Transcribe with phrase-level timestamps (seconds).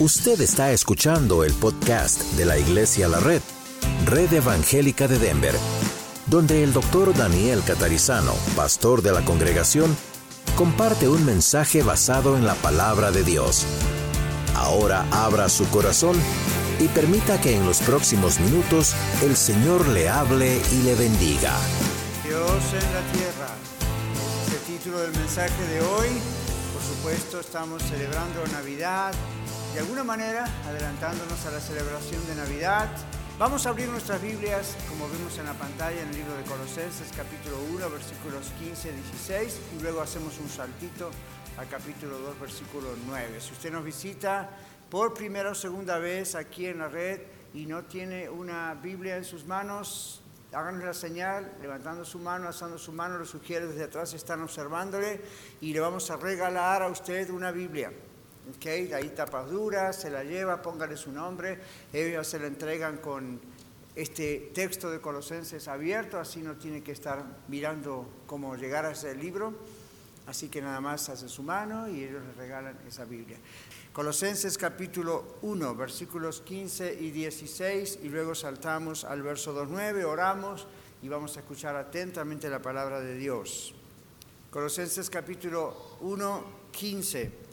[0.00, 3.40] Usted está escuchando el podcast de la Iglesia La Red,
[4.06, 5.54] Red Evangélica de Denver,
[6.26, 9.96] donde el doctor Daniel Catarizano, pastor de la congregación,
[10.56, 13.66] comparte un mensaje basado en la palabra de Dios.
[14.56, 16.16] Ahora abra su corazón
[16.80, 21.56] y permita que en los próximos minutos el Señor le hable y le bendiga.
[22.24, 22.42] Dios
[22.72, 23.54] en la tierra.
[24.50, 26.08] El título del mensaje de hoy.
[26.72, 29.14] Por supuesto, estamos celebrando Navidad
[29.74, 32.88] de alguna manera, adelantándonos a la celebración de Navidad,
[33.40, 37.10] vamos a abrir nuestras Biblias, como vemos en la pantalla, en el libro de Colosenses,
[37.16, 41.10] capítulo 1, versículos 15 16, y luego hacemos un saltito
[41.58, 43.40] al capítulo 2, versículo 9.
[43.40, 44.48] Si usted nos visita
[44.88, 47.22] por primera o segunda vez aquí en la red
[47.52, 50.22] y no tiene una Biblia en sus manos,
[50.52, 55.20] háganos la señal, levantando su mano, alzando su mano, los sugiere desde atrás, están observándole
[55.60, 57.90] y le vamos a regalar a usted una Biblia.
[58.56, 61.58] Okay, ahí tapas duras, se la lleva, póngale su nombre,
[61.94, 63.40] ellos se la entregan con
[63.96, 69.14] este texto de Colosenses abierto, así no tiene que estar mirando cómo llegar a ese
[69.14, 69.54] libro,
[70.26, 73.38] así que nada más hace su mano y ellos le regalan esa Biblia.
[73.94, 80.66] Colosenses capítulo 1, versículos 15 y 16, y luego saltamos al verso 2.9, oramos
[81.00, 83.74] y vamos a escuchar atentamente la palabra de Dios.
[84.50, 87.43] Colosenses capítulo 1, 15.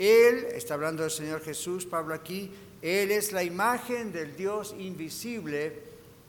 [0.00, 5.82] Él, está hablando del Señor Jesús, Pablo aquí, Él es la imagen del Dios invisible,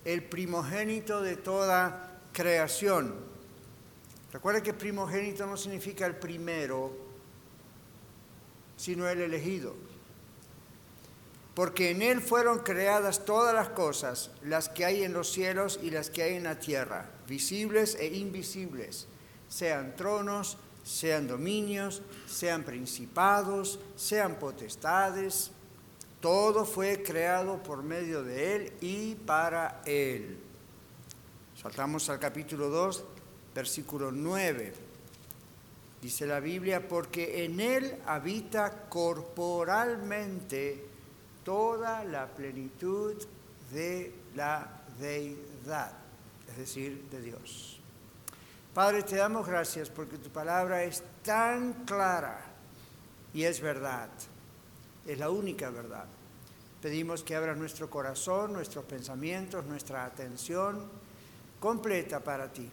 [0.03, 3.16] el primogénito de toda creación.
[4.33, 6.91] Recuerda que primogénito no significa el primero,
[8.75, 9.73] sino el elegido.
[11.53, 15.91] Porque en Él fueron creadas todas las cosas, las que hay en los cielos y
[15.91, 19.08] las que hay en la tierra, visibles e invisibles,
[19.47, 25.52] sean tronos, sean dominios, sean principados, sean potestades,
[26.22, 30.38] todo fue creado por medio de Él y para Él.
[31.59, 33.03] Saltamos al capítulo 2,
[33.56, 34.74] versículo 9.
[36.02, 40.86] Dice la Biblia, porque en Él habita corporalmente
[41.44, 43.16] toda la plenitud
[43.72, 45.94] de la deidad,
[46.50, 47.81] es decir, de Dios.
[48.74, 52.40] Padre, te damos gracias porque tu palabra es tan clara
[53.34, 54.09] y es verdad.
[55.06, 56.06] Es la única verdad.
[56.82, 60.90] Pedimos que abras nuestro corazón, nuestros pensamientos, nuestra atención
[61.59, 62.70] completa para ti.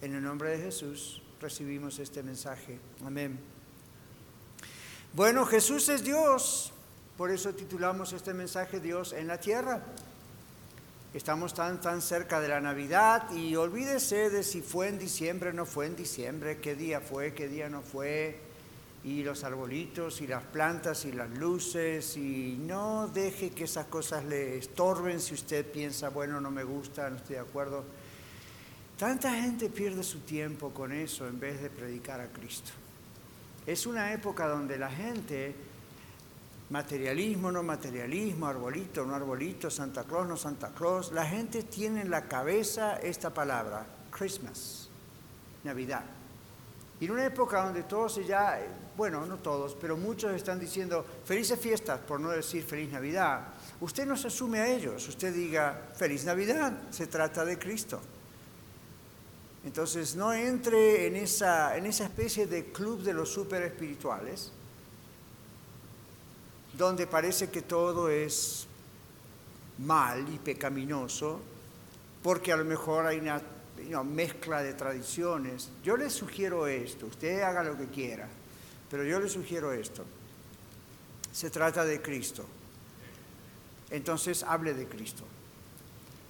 [0.00, 2.80] En el nombre de Jesús recibimos este mensaje.
[3.06, 3.38] Amén.
[5.12, 6.72] Bueno, Jesús es Dios.
[7.16, 9.82] Por eso titulamos este mensaje Dios en la tierra.
[11.14, 15.66] Estamos tan, tan cerca de la Navidad y olvídese de si fue en diciembre no
[15.66, 18.38] fue en diciembre, qué día fue, qué día no fue,
[19.04, 24.24] y los arbolitos y las plantas y las luces, y no deje que esas cosas
[24.24, 27.84] le estorben si usted piensa, bueno, no me gusta, no estoy de acuerdo.
[28.98, 32.70] Tanta gente pierde su tiempo con eso en vez de predicar a Cristo.
[33.66, 35.54] Es una época donde la gente
[36.72, 41.12] materialismo, no materialismo, arbolito, no arbolito, Santa Claus, no Santa Claus.
[41.12, 44.88] La gente tiene en la cabeza esta palabra, Christmas,
[45.64, 46.02] Navidad.
[46.98, 48.58] Y en una época donde todos ya,
[48.96, 53.48] bueno, no todos, pero muchos están diciendo felices fiestas, por no decir feliz Navidad,
[53.80, 58.00] usted no se asume a ellos, usted diga feliz Navidad, se trata de Cristo.
[59.66, 64.52] Entonces no entre en esa, en esa especie de club de los super espirituales
[66.76, 68.66] donde parece que todo es
[69.78, 71.40] mal y pecaminoso,
[72.22, 73.42] porque a lo mejor hay una,
[74.04, 75.70] mezcla de tradiciones.
[75.82, 78.28] Yo le sugiero esto, usted haga lo que quiera,
[78.90, 80.04] pero yo le sugiero esto.
[81.32, 82.46] Se trata de Cristo.
[83.90, 85.24] Entonces hable de Cristo.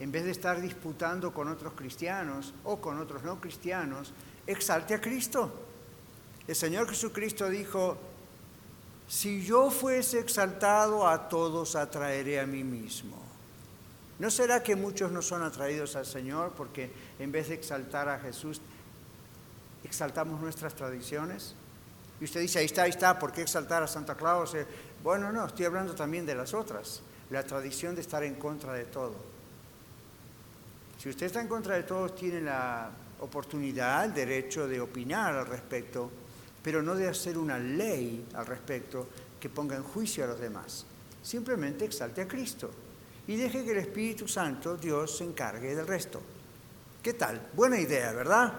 [0.00, 4.12] En vez de estar disputando con otros cristianos o con otros no cristianos,
[4.46, 5.52] exalte a Cristo.
[6.48, 7.96] El Señor Jesucristo dijo,
[9.12, 13.14] si yo fuese exaltado, a todos atraeré a mí mismo.
[14.18, 18.18] ¿No será que muchos no son atraídos al Señor porque en vez de exaltar a
[18.18, 18.62] Jesús,
[19.84, 21.54] exaltamos nuestras tradiciones?
[22.22, 24.56] Y usted dice, ahí está, ahí está, ¿por qué exaltar a Santa Claus?
[25.04, 28.86] Bueno, no, estoy hablando también de las otras, la tradición de estar en contra de
[28.86, 29.16] todo.
[30.96, 32.88] Si usted está en contra de todo, tiene la
[33.20, 36.10] oportunidad, el derecho de opinar al respecto
[36.62, 39.08] pero no de hacer una ley al respecto
[39.40, 40.86] que ponga en juicio a los demás.
[41.22, 42.70] Simplemente exalte a Cristo
[43.26, 46.20] y deje que el Espíritu Santo, Dios, se encargue del resto.
[47.02, 47.50] ¿Qué tal?
[47.54, 48.52] Buena idea, ¿verdad?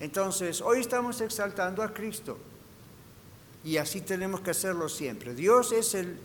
[0.00, 2.38] Entonces, hoy estamos exaltando a Cristo.
[3.64, 5.34] Y así tenemos que hacerlo siempre.
[5.34, 6.18] Dios es el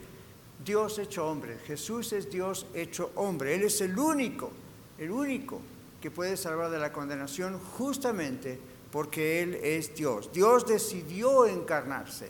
[0.63, 1.59] Dios hecho hombre.
[1.65, 3.56] Jesús es Dios hecho hombre.
[3.56, 4.51] Él es el único,
[4.97, 5.62] el único
[6.01, 8.59] que puede salvar de la condenación justamente
[8.92, 10.31] porque Él es Dios.
[10.31, 12.30] Dios decidió encarnarse.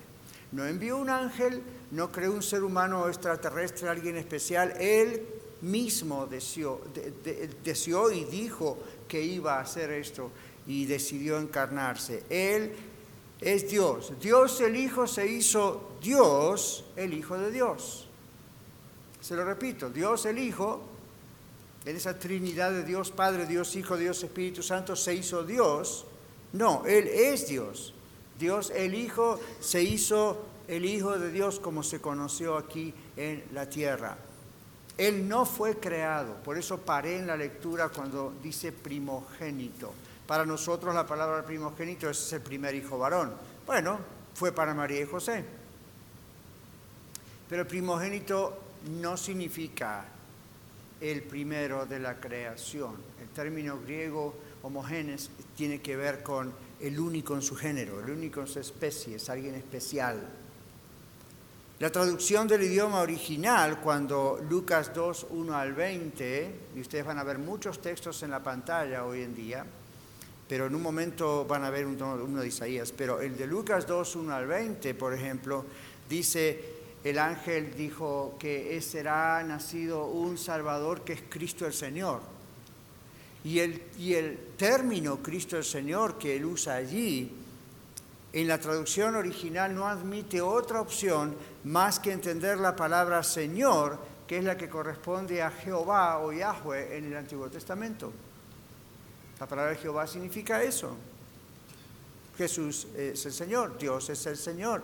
[0.51, 1.61] No envió un ángel,
[1.91, 4.73] no creó un ser humano extraterrestre, alguien especial.
[4.79, 5.25] Él
[5.61, 6.81] mismo deseó,
[7.63, 8.77] deseó y dijo
[9.07, 10.31] que iba a hacer esto
[10.65, 12.23] y decidió encarnarse.
[12.29, 12.73] Él
[13.41, 14.13] es Dios.
[14.19, 18.07] Dios el Hijo se hizo Dios, el Hijo de Dios.
[19.19, 20.81] Se lo repito, Dios el Hijo,
[21.85, 26.05] en esa Trinidad de Dios Padre, Dios Hijo, Dios Espíritu Santo, se hizo Dios.
[26.57, 27.93] No, Él es Dios.
[28.39, 33.69] Dios el Hijo se hizo el Hijo de Dios como se conoció aquí en la
[33.69, 34.17] tierra.
[34.97, 39.93] Él no fue creado, por eso paré en la lectura cuando dice primogénito.
[40.25, 43.33] Para nosotros la palabra primogénito es el primer hijo varón.
[43.67, 43.99] Bueno,
[44.33, 45.45] fue para María y José.
[47.47, 48.57] Pero primogénito
[48.99, 50.05] no significa
[50.99, 52.95] el primero de la creación.
[53.21, 54.33] El término griego
[54.63, 59.15] homogéneos tiene que ver con el único en su género, el único en su especie,
[59.15, 60.27] es alguien especial.
[61.79, 67.23] La traducción del idioma original, cuando Lucas 2, 1 al 20, y ustedes van a
[67.23, 69.63] ver muchos textos en la pantalla hoy en día,
[70.47, 74.15] pero en un momento van a ver uno, de Isaías, pero el de Lucas 2,
[74.15, 75.65] 1 al 20, por ejemplo,
[76.09, 82.36] dice, el ángel dijo que será nacido un Salvador que es Cristo el Señor.
[83.43, 87.31] Y el, y el término Cristo el Señor que él usa allí,
[88.33, 94.37] en la traducción original no admite otra opción más que entender la palabra Señor, que
[94.37, 98.11] es la que corresponde a Jehová o Yahweh en el Antiguo Testamento.
[99.39, 100.95] La palabra Jehová significa eso.
[102.37, 104.83] Jesús es el Señor, Dios es el Señor.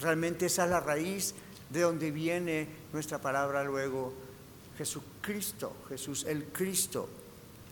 [0.00, 1.34] Realmente esa es la raíz
[1.68, 4.12] de donde viene nuestra palabra luego
[4.78, 7.08] Jesucristo, Jesús el Cristo.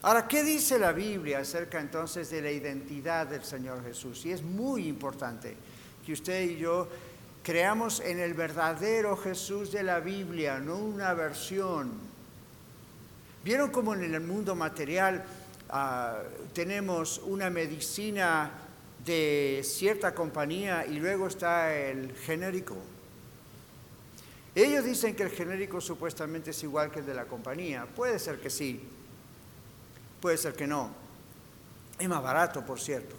[0.03, 4.25] Ahora, ¿qué dice la Biblia acerca entonces de la identidad del Señor Jesús?
[4.27, 5.57] Y es muy importante
[6.07, 6.89] que usted y yo
[7.43, 11.93] creamos en el verdadero Jesús de la Biblia, no una versión.
[13.45, 15.25] ¿Vieron cómo en el mundo material
[15.71, 16.23] Ah,
[16.55, 18.51] tenemos una medicina
[19.05, 22.77] de cierta compañía y luego está el genérico.
[24.55, 27.85] Ellos dicen que el genérico supuestamente es igual que el de la compañía.
[27.85, 28.81] Puede ser que sí,
[30.21, 30.91] puede ser que no.
[31.99, 33.17] Es más barato, por cierto.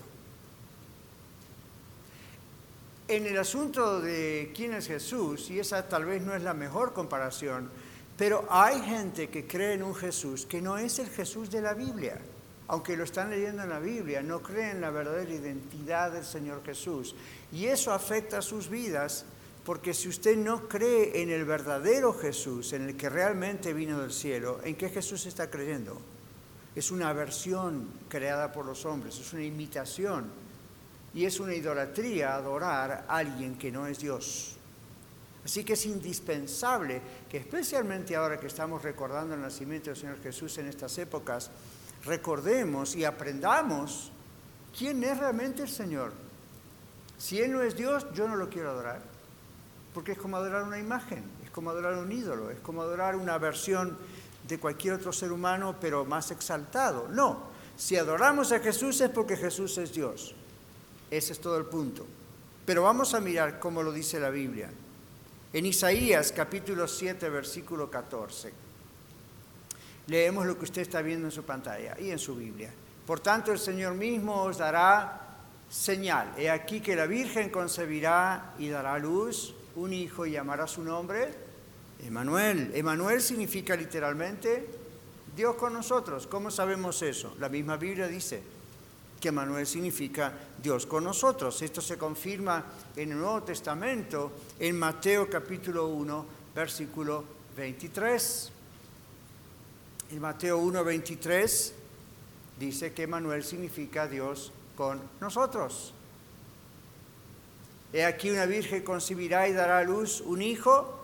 [3.07, 6.93] En el asunto de quién es Jesús, y esa tal vez no es la mejor
[6.93, 7.69] comparación,
[8.17, 11.73] pero hay gente que cree en un Jesús que no es el Jesús de la
[11.73, 12.19] Biblia
[12.69, 16.63] aunque lo están leyendo en la Biblia, no creen en la verdadera identidad del Señor
[16.63, 17.15] Jesús.
[17.51, 19.25] Y eso afecta a sus vidas,
[19.65, 24.13] porque si usted no cree en el verdadero Jesús, en el que realmente vino del
[24.13, 25.99] cielo, ¿en qué Jesús está creyendo?
[26.75, 30.31] Es una versión creada por los hombres, es una imitación.
[31.13, 34.55] Y es una idolatría adorar a alguien que no es Dios.
[35.43, 40.57] Así que es indispensable que especialmente ahora que estamos recordando el nacimiento del Señor Jesús
[40.59, 41.49] en estas épocas,
[42.05, 44.11] recordemos y aprendamos
[44.77, 46.13] quién es realmente el Señor.
[47.17, 49.01] Si Él no es Dios, yo no lo quiero adorar,
[49.93, 53.37] porque es como adorar una imagen, es como adorar un ídolo, es como adorar una
[53.37, 53.97] versión
[54.49, 57.07] de cualquier otro ser humano, pero más exaltado.
[57.07, 57.43] No,
[57.77, 60.35] si adoramos a Jesús es porque Jesús es Dios.
[61.09, 62.05] Ese es todo el punto.
[62.65, 64.69] Pero vamos a mirar cómo lo dice la Biblia.
[65.53, 68.69] En Isaías capítulo 7, versículo 14
[70.09, 72.71] leemos lo que usted está viendo en su pantalla y en su Biblia.
[73.05, 75.37] Por tanto, el Señor mismo os dará
[75.69, 76.33] señal.
[76.35, 81.48] He aquí que la Virgen concebirá y dará luz un hijo y llamará su nombre
[82.05, 82.71] Emanuel.
[82.73, 84.65] Emanuel significa literalmente
[85.35, 86.27] Dios con nosotros.
[86.27, 87.35] ¿Cómo sabemos eso?
[87.39, 88.41] La misma Biblia dice
[89.19, 91.61] que Emanuel significa Dios con nosotros.
[91.61, 92.63] Esto se confirma
[92.95, 96.25] en el Nuevo Testamento, en Mateo capítulo 1,
[96.55, 97.23] versículo
[97.57, 98.51] 23.
[100.11, 101.71] En Mateo 1.23
[102.59, 105.93] dice que Manuel significa Dios con nosotros.
[107.91, 110.98] He aquí una virgen concebirá y dará a luz un hijo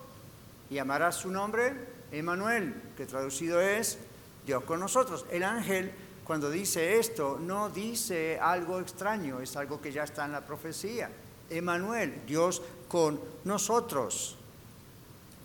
[0.69, 1.73] y llamará su nombre
[2.11, 3.97] Emanuel, que traducido es
[4.45, 5.25] Dios con nosotros.
[5.31, 5.91] El ángel
[6.23, 11.09] cuando dice esto no dice algo extraño, es algo que ya está en la profecía.
[11.49, 14.37] Emanuel, Dios con nosotros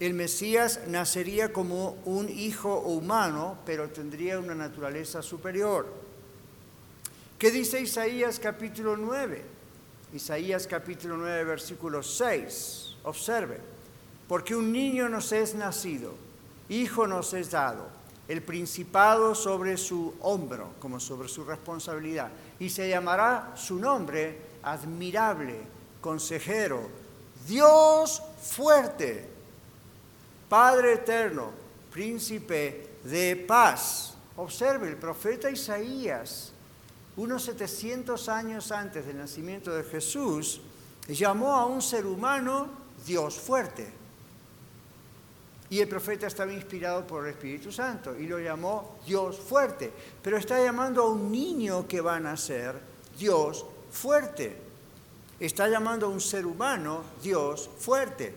[0.00, 5.92] el Mesías nacería como un hijo humano, pero tendría una naturaleza superior.
[7.38, 9.44] ¿Qué dice Isaías capítulo 9?
[10.14, 12.96] Isaías capítulo 9, versículo 6.
[13.04, 13.58] Observe,
[14.30, 16.14] porque un niño nos es nacido,
[16.68, 17.88] hijo nos es dado,
[18.28, 25.62] el principado sobre su hombro, como sobre su responsabilidad, y se llamará su nombre admirable,
[26.00, 26.88] consejero,
[27.48, 29.28] Dios fuerte,
[30.48, 31.50] Padre eterno,
[31.90, 34.14] príncipe de paz.
[34.36, 36.52] Observe, el profeta Isaías,
[37.16, 40.60] unos 700 años antes del nacimiento de Jesús,
[41.08, 42.68] llamó a un ser humano
[43.04, 43.98] Dios fuerte.
[45.70, 49.92] Y el profeta estaba inspirado por el Espíritu Santo y lo llamó Dios fuerte.
[50.20, 52.74] Pero está llamando a un niño que va a nacer
[53.16, 54.56] Dios fuerte.
[55.38, 58.34] Está llamando a un ser humano Dios fuerte.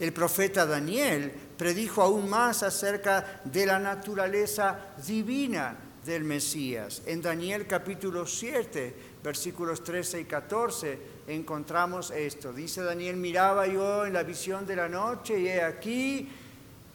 [0.00, 7.02] El profeta Daniel predijo aún más acerca de la naturaleza divina del Mesías.
[7.06, 10.98] En Daniel capítulo 7, versículos 13 y 14,
[11.28, 12.52] encontramos esto.
[12.52, 16.28] Dice Daniel, miraba yo en la visión de la noche y he aquí,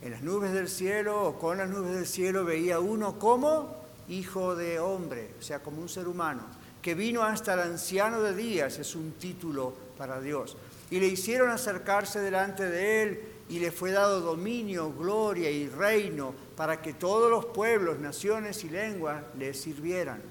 [0.02, 3.76] en las nubes del cielo o con las nubes del cielo, veía uno como
[4.10, 6.42] hijo de hombre, o sea, como un ser humano,
[6.82, 10.56] que vino hasta el anciano de días, es un título para Dios.
[10.90, 16.34] Y le hicieron acercarse delante de él y le fue dado dominio, gloria y reino
[16.56, 20.22] para que todos los pueblos, naciones y lenguas le sirvieran,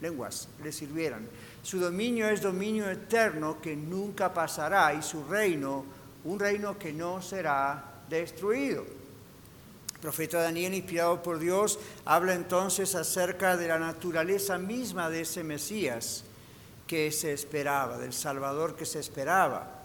[0.00, 1.26] lenguas le sirvieran.
[1.62, 5.84] Su dominio es dominio eterno que nunca pasará y su reino
[6.24, 8.84] un reino que no será destruido.
[10.02, 16.24] Profeta Daniel, inspirado por Dios, habla entonces acerca de la naturaleza misma de ese Mesías
[16.88, 19.78] que se esperaba, del Salvador que se esperaba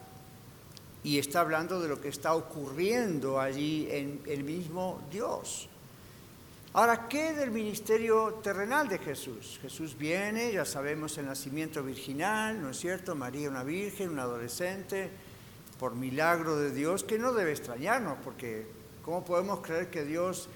[1.03, 5.69] y está hablando de lo que está ocurriendo allí en el mismo Dios.
[6.73, 9.59] Ahora, ¿qué del ministerio terrenal de Jesús?
[9.61, 13.15] Jesús viene, ya sabemos, el nacimiento virginal, ¿no es cierto?
[13.15, 15.11] María una virgen, una adolescente,
[15.79, 18.76] por milagro de Dios, que no debe extrañarnos, porque
[19.07, 20.49] ¿cómo podemos creer que Dios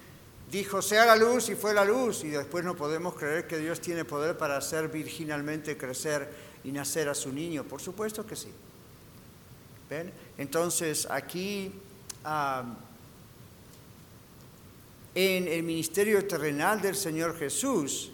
[0.50, 3.80] dijo, sea la luz y fue la luz, y después no podemos creer que Dios
[3.80, 6.28] tiene poder para hacer virginalmente crecer
[6.62, 7.64] y nacer a su niño?
[7.64, 8.50] Por supuesto que sí.
[10.36, 11.72] Entonces, aquí
[15.14, 18.12] en el ministerio terrenal del Señor Jesús,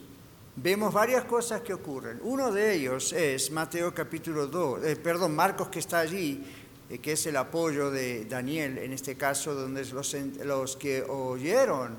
[0.55, 2.21] vemos varias cosas que ocurren.
[2.23, 6.45] Uno de ellos es Mateo capítulo 2, eh, perdón, Marcos que está allí,
[6.91, 11.97] eh, que es el apoyo de Daniel, en este caso, donde los, los que oyeron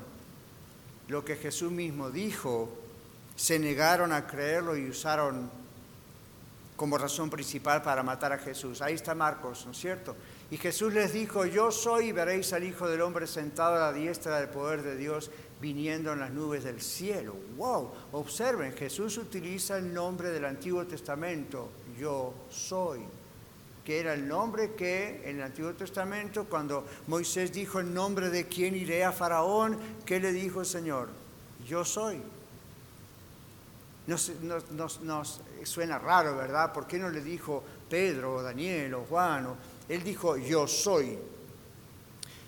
[1.08, 2.68] lo que Jesús mismo dijo,
[3.34, 5.50] se negaron a creerlo y usaron
[6.76, 8.80] como razón principal para matar a Jesús.
[8.80, 10.16] Ahí está Marcos, ¿no es cierto?
[10.50, 13.92] Y Jesús les dijo, yo soy y veréis al Hijo del Hombre sentado a la
[13.92, 15.30] diestra del poder de Dios
[15.60, 17.36] viniendo en las nubes del cielo.
[17.56, 17.90] ¡Wow!
[18.12, 23.00] Observen, Jesús utiliza el nombre del Antiguo Testamento, yo soy,
[23.90, 28.46] que era el nombre que en el Antiguo Testamento, cuando Moisés dijo en nombre de
[28.46, 31.08] quién iré a Faraón, ¿qué le dijo el Señor?
[31.66, 32.22] Yo soy.
[34.06, 34.30] Nos,
[35.64, 36.72] suena raro, ¿verdad?
[36.72, 39.48] ¿Por qué no le dijo Pedro o Daniel o Juan?
[39.88, 41.18] él dijo yo soy.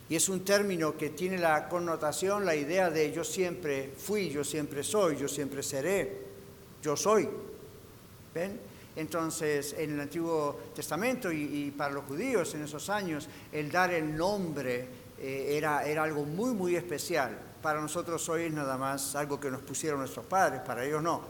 [0.08, 4.44] Y es un término que tiene la connotación, la idea de yo siempre fui, yo
[4.44, 6.22] siempre soy, yo siempre seré,
[6.80, 7.28] yo soy.
[8.32, 8.71] ¿Ven?
[8.94, 14.14] Entonces, en el Antiguo Testamento y, para los judíos en esos años, el dar el
[14.16, 14.86] nombre
[15.18, 17.38] eh, era, era algo muy, muy especial.
[17.62, 21.22] Para nosotros hoy es nada más algo que nos pusieron nuestros padres, para ellos no.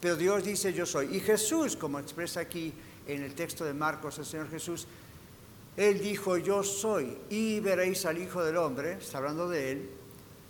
[0.00, 1.16] Pero Dios dice yo soy.
[1.16, 2.74] Y Jesús, como expresa aquí
[3.06, 4.86] en el texto de Marcos el Señor Jesús,
[5.76, 9.90] Él dijo yo soy y veréis al Hijo del Hombre, está hablando de Él,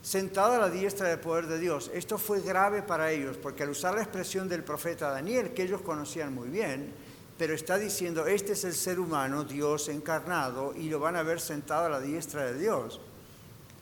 [0.02, 1.90] sentado a la diestra del poder de Dios.
[1.94, 5.80] Esto fue grave para ellos, porque al usar la expresión del profeta Daniel, que ellos
[5.80, 6.92] conocían muy bien,
[7.38, 11.40] pero está diciendo, este es el ser humano, Dios encarnado, y lo van a ver
[11.40, 13.00] sentado a la diestra de Dios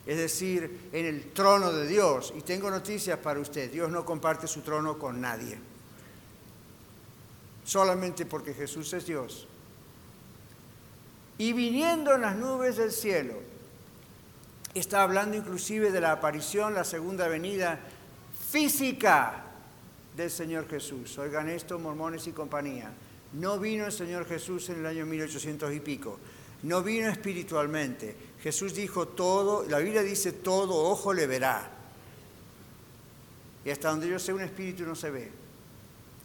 [0.05, 2.33] es decir, en el trono de Dios.
[2.35, 5.57] Y tengo noticias para usted, Dios no comparte su trono con nadie,
[7.63, 9.47] solamente porque Jesús es Dios.
[11.37, 13.35] Y viniendo en las nubes del cielo,
[14.73, 17.79] está hablando inclusive de la aparición, la segunda venida
[18.49, 19.43] física
[20.15, 21.17] del Señor Jesús.
[21.17, 22.91] Oigan esto, mormones y compañía.
[23.33, 26.19] No vino el Señor Jesús en el año 1800 y pico.
[26.63, 31.69] No vino espiritualmente Jesús dijo todo, la Biblia dice todo ojo le verá.
[33.63, 35.31] Y hasta donde yo sé un espíritu no se ve.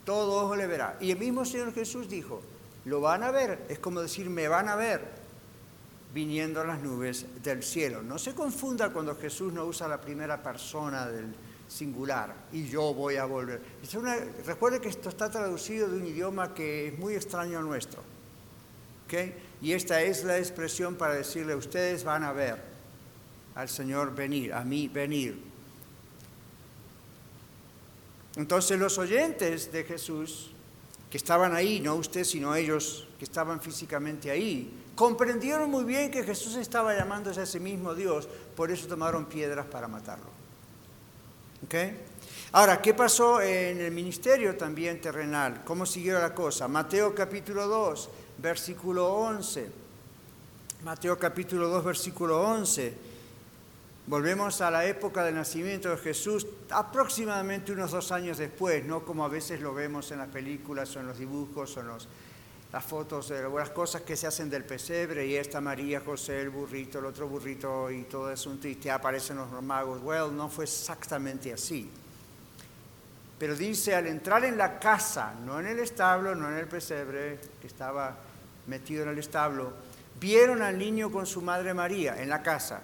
[0.04, 0.96] Todo ojo le verá.
[1.00, 2.40] Y el mismo Señor Jesús dijo,
[2.86, 5.25] lo van a ver, es como decir, me van a ver
[6.16, 8.02] viniendo las nubes del cielo.
[8.02, 11.26] No se confunda cuando Jesús no usa la primera persona del
[11.68, 13.60] singular, y yo voy a volver.
[14.46, 18.02] recuerde que esto está traducido de un idioma que es muy extraño al nuestro.
[19.60, 22.62] Y esta es la expresión para decirle, ustedes van a ver
[23.54, 25.38] al Señor venir, a mí venir.
[28.36, 30.50] Entonces los oyentes de Jesús,
[31.10, 36.24] que estaban ahí, no usted, sino ellos que estaban físicamente ahí, comprendieron muy bien que
[36.24, 38.26] Jesús estaba llamándose a ese mismo Dios,
[38.56, 40.26] por eso tomaron piedras para matarlo.
[42.52, 45.62] Ahora, ¿qué pasó en el ministerio también terrenal?
[45.64, 46.66] ¿Cómo siguió la cosa?
[46.66, 49.70] Mateo capítulo 2, versículo 11.
[50.84, 52.94] Mateo capítulo 2, versículo 11.
[54.06, 59.24] Volvemos a la época del nacimiento de Jesús, aproximadamente unos dos años después, no como
[59.24, 61.88] a veces lo vemos en las películas o en los dibujos o en
[62.76, 66.50] las fotos de las cosas que se hacen del pesebre y esta María, José, el
[66.50, 70.02] burrito, el otro burrito y todo eso, y te aparecen los magos.
[70.02, 71.90] Well, no fue exactamente así.
[73.38, 77.40] Pero dice, al entrar en la casa, no en el establo, no en el pesebre,
[77.58, 78.14] que estaba
[78.66, 79.72] metido en el establo,
[80.20, 82.82] vieron al niño con su madre María en la casa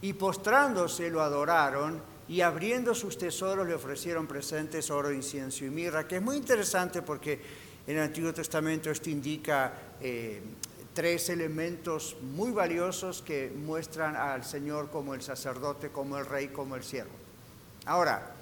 [0.00, 6.08] y postrándose lo adoraron y abriendo sus tesoros le ofrecieron presentes, oro, incienso y mirra,
[6.08, 10.42] que es muy interesante porque en el Antiguo Testamento esto indica eh,
[10.92, 16.76] tres elementos muy valiosos que muestran al Señor como el sacerdote, como el rey, como
[16.76, 17.14] el siervo.
[17.86, 18.34] Ahora,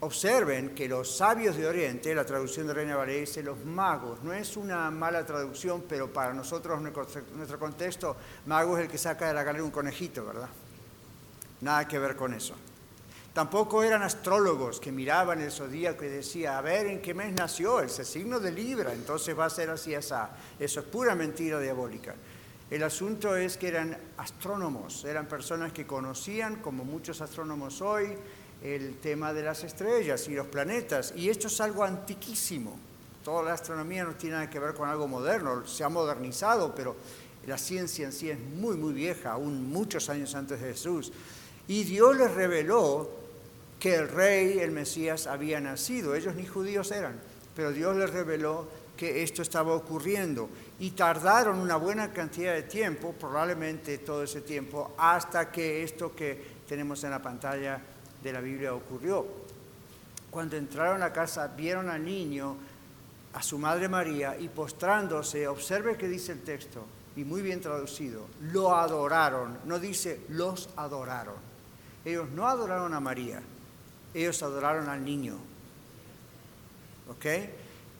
[0.00, 4.32] observen que los sabios de Oriente, la traducción de Reina Valera dice los magos, no
[4.32, 9.34] es una mala traducción, pero para nosotros, nuestro contexto, mago es el que saca de
[9.34, 10.48] la galera un conejito, ¿verdad?
[11.60, 12.56] Nada que ver con eso.
[13.32, 17.80] Tampoco eran astrólogos que miraban el zodíaco y decían, a ver en qué mes nació,
[17.80, 20.30] ese signo de Libra, entonces va a ser así esa.
[20.58, 22.14] Eso es pura mentira diabólica.
[22.70, 28.16] El asunto es que eran astrónomos, eran personas que conocían, como muchos astrónomos hoy,
[28.62, 31.14] el tema de las estrellas y los planetas.
[31.16, 32.78] Y esto es algo antiquísimo.
[33.24, 36.96] Toda la astronomía no tiene nada que ver con algo moderno, se ha modernizado, pero
[37.46, 41.12] la ciencia en sí es muy, muy vieja, aún muchos años antes de Jesús.
[41.68, 43.21] Y Dios les reveló
[43.82, 46.14] que el rey, el Mesías, había nacido.
[46.14, 47.18] Ellos ni judíos eran,
[47.52, 50.48] pero Dios les reveló que esto estaba ocurriendo.
[50.78, 56.60] Y tardaron una buena cantidad de tiempo, probablemente todo ese tiempo, hasta que esto que
[56.68, 57.80] tenemos en la pantalla
[58.22, 59.26] de la Biblia ocurrió.
[60.30, 62.56] Cuando entraron a casa, vieron al niño,
[63.32, 68.28] a su madre María, y postrándose, observe que dice el texto, y muy bien traducido,
[68.52, 71.50] lo adoraron, no dice los adoraron
[72.04, 73.40] ellos no adoraron a María,
[74.14, 75.36] ellos adoraron al niño.
[77.08, 77.26] ¿Ok?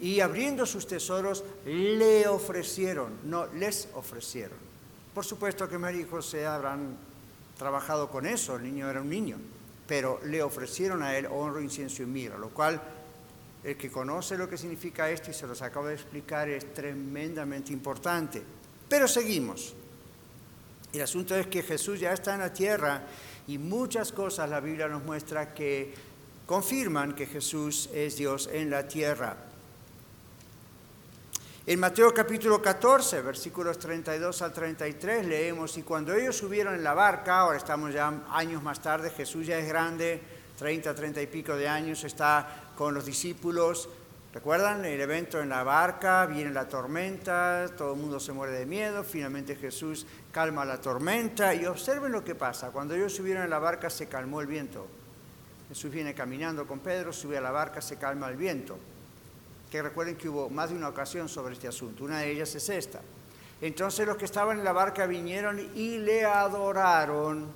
[0.00, 4.58] Y abriendo sus tesoros, le ofrecieron, no les ofrecieron.
[5.14, 6.96] Por supuesto que María y José habrán
[7.56, 9.38] trabajado con eso, el niño era un niño,
[9.86, 12.82] pero le ofrecieron a él honro, incienso y mira, lo cual
[13.62, 17.72] el que conoce lo que significa esto y se los acabo de explicar es tremendamente
[17.72, 18.42] importante.
[18.88, 19.74] Pero seguimos.
[20.92, 23.02] El asunto es que Jesús ya está en la tierra
[23.48, 25.94] y muchas cosas la Biblia nos muestra que
[26.46, 29.36] confirman que Jesús es Dios en la tierra.
[31.64, 36.92] En Mateo capítulo 14, versículos 32 al 33 leemos, y cuando ellos subieron en la
[36.92, 40.20] barca, ahora estamos ya años más tarde, Jesús ya es grande,
[40.58, 43.88] 30, 30 y pico de años, está con los discípulos,
[44.32, 46.24] ¿Recuerdan el evento en la barca?
[46.24, 51.54] Viene la tormenta, todo el mundo se muere de miedo, finalmente Jesús calma la tormenta
[51.54, 52.70] y observen lo que pasa.
[52.70, 54.86] Cuando ellos subieron en la barca se calmó el viento.
[55.68, 58.78] Jesús viene caminando con Pedro, sube a la barca, se calma el viento.
[59.70, 62.70] Que recuerden que hubo más de una ocasión sobre este asunto, una de ellas es
[62.70, 63.02] esta.
[63.60, 67.48] Entonces los que estaban en la barca vinieron y le adoraron,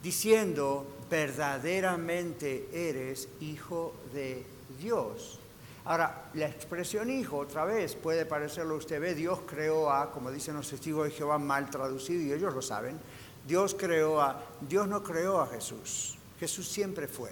[0.00, 5.38] diciendo, verdaderamente eres hijo de Dios.
[5.84, 10.54] Ahora, la expresión hijo, otra vez, puede parecerlo usted ve, Dios creó a, como dicen
[10.54, 12.98] los testigos de Jehová, mal traducido, y ellos lo saben,
[13.46, 17.30] Dios creó a, Dios no creó a Jesús, Jesús siempre fue,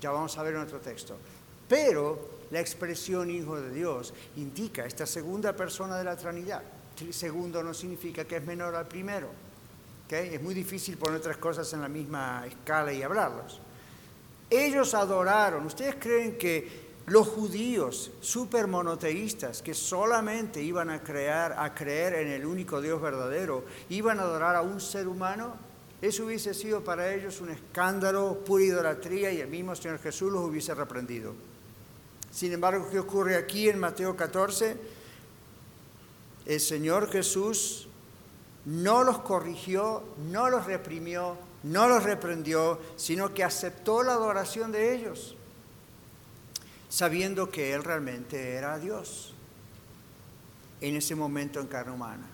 [0.00, 1.18] ya vamos a ver en otro texto,
[1.68, 6.62] pero la expresión hijo de Dios indica esta segunda persona de la Trinidad,
[7.10, 9.28] segundo no significa que es menor al primero,
[10.08, 13.60] es muy difícil poner tres cosas en la misma escala y hablarlos.
[14.50, 15.66] Ellos adoraron.
[15.66, 22.28] ¿Ustedes creen que los judíos super monoteístas que solamente iban a, crear, a creer en
[22.28, 25.54] el único Dios verdadero, iban a adorar a un ser humano?
[26.00, 30.44] Eso hubiese sido para ellos un escándalo, pura idolatría y el mismo Señor Jesús los
[30.44, 31.34] hubiese reprendido.
[32.30, 34.76] Sin embargo, ¿qué ocurre aquí en Mateo 14?
[36.46, 37.88] El Señor Jesús
[38.64, 44.94] no los corrigió, no los reprimió, no los reprendió, sino que aceptó la adoración de
[44.94, 45.36] ellos,
[46.88, 49.34] sabiendo que Él realmente era Dios
[50.80, 52.26] en ese momento en carne humana.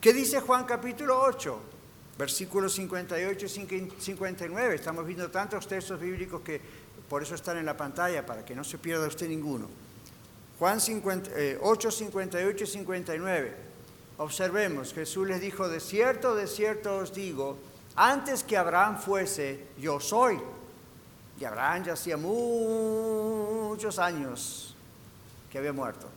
[0.00, 1.60] ¿Qué dice Juan capítulo 8?
[2.16, 4.74] Versículos 58 y 59.
[4.74, 6.60] Estamos viendo tantos textos bíblicos que
[7.08, 9.68] por eso están en la pantalla, para que no se pierda usted ninguno.
[10.58, 10.78] Juan
[11.60, 13.56] 8, 58 y 59.
[14.18, 17.58] Observemos, Jesús les dijo, de cierto, de cierto os digo,
[17.96, 20.40] antes que Abraham fuese, yo soy.
[21.40, 24.74] Y Abraham ya hacía muchos años
[25.50, 26.08] que había muerto.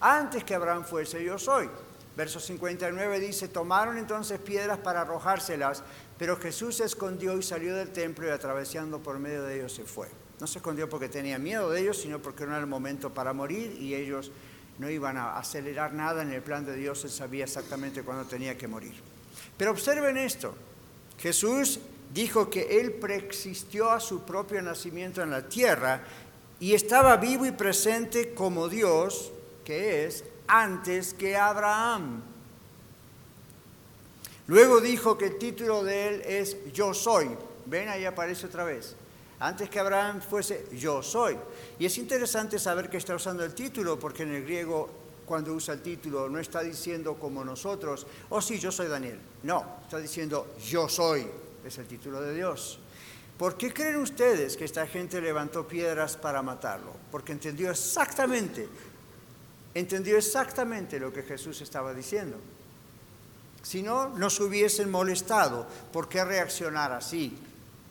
[0.00, 1.68] Antes que Abraham fuese, yo soy.
[2.16, 5.82] Verso 59 dice, tomaron entonces piedras para arrojárselas,
[6.18, 9.84] pero Jesús se escondió y salió del templo y atravesando por medio de ellos se
[9.84, 10.08] fue.
[10.38, 13.32] No se escondió porque tenía miedo de ellos, sino porque no era el momento para
[13.32, 14.30] morir y ellos
[14.78, 18.58] no iban a acelerar nada en el plan de Dios, él sabía exactamente cuándo tenía
[18.58, 18.94] que morir.
[19.56, 20.54] Pero observen esto,
[21.22, 21.78] Jesús
[22.12, 26.02] dijo que él preexistió a su propio nacimiento en la tierra
[26.58, 29.30] y estaba vivo y presente como Dios,
[29.64, 32.22] que es antes que Abraham.
[34.48, 37.30] Luego dijo que el título de él es Yo soy.
[37.66, 38.96] Ven, ahí aparece otra vez.
[39.38, 41.36] Antes que Abraham fuese Yo soy.
[41.78, 45.01] Y es interesante saber que está usando el título, porque en el griego
[45.32, 49.18] cuando usa el título no está diciendo como nosotros, oh sí, yo soy Daniel.
[49.44, 51.26] No, está diciendo Yo soy.
[51.64, 52.78] Es el título de Dios.
[53.38, 56.92] ¿Por qué creen ustedes que esta gente levantó piedras para matarlo?
[57.10, 58.68] Porque entendió exactamente
[59.72, 62.36] entendió exactamente lo que Jesús estaba diciendo.
[63.62, 65.66] Si no, no se hubiesen molestado.
[65.94, 67.34] ¿Por qué reaccionar así?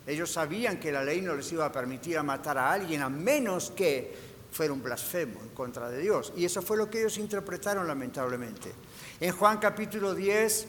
[0.06, 3.08] Ellos sabían que la ley no les iba a permitir a matar a alguien a
[3.08, 6.32] menos que fuera un blasfemo en contra de Dios.
[6.36, 8.72] Y eso fue lo que ellos interpretaron lamentablemente.
[9.18, 10.66] En Juan capítulo 10,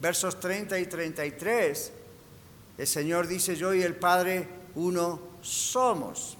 [0.00, 1.92] versos 30 y 33,
[2.78, 6.36] el Señor dice, yo y el Padre uno somos.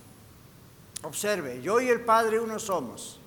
[1.02, 3.20] Observe, yo y el Padre uno somos.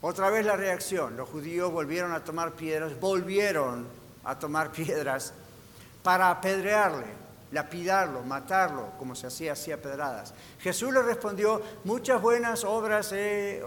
[0.00, 1.16] Otra vez la reacción.
[1.16, 3.86] Los judíos volvieron a tomar piedras, volvieron
[4.22, 5.32] a tomar piedras
[6.02, 7.06] para apedrearle,
[7.54, 10.34] lapidarlo, matarlo, como se hacía así a pedradas.
[10.60, 13.14] Jesús le respondió, muchas buenas obras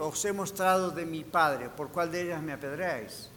[0.00, 3.30] os he mostrado de mi Padre, ¿por cuál de ellas me apedreáis?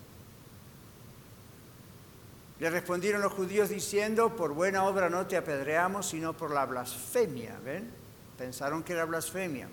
[2.60, 7.58] Le respondieron los judíos diciendo, por buena obra no te apedreamos, sino por la blasfemia.
[7.66, 7.92] ¿Ven?
[8.38, 9.68] Pensaron que era blasfemia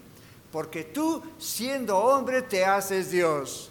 [0.53, 3.71] porque tú, siendo hombre, te haces Dios.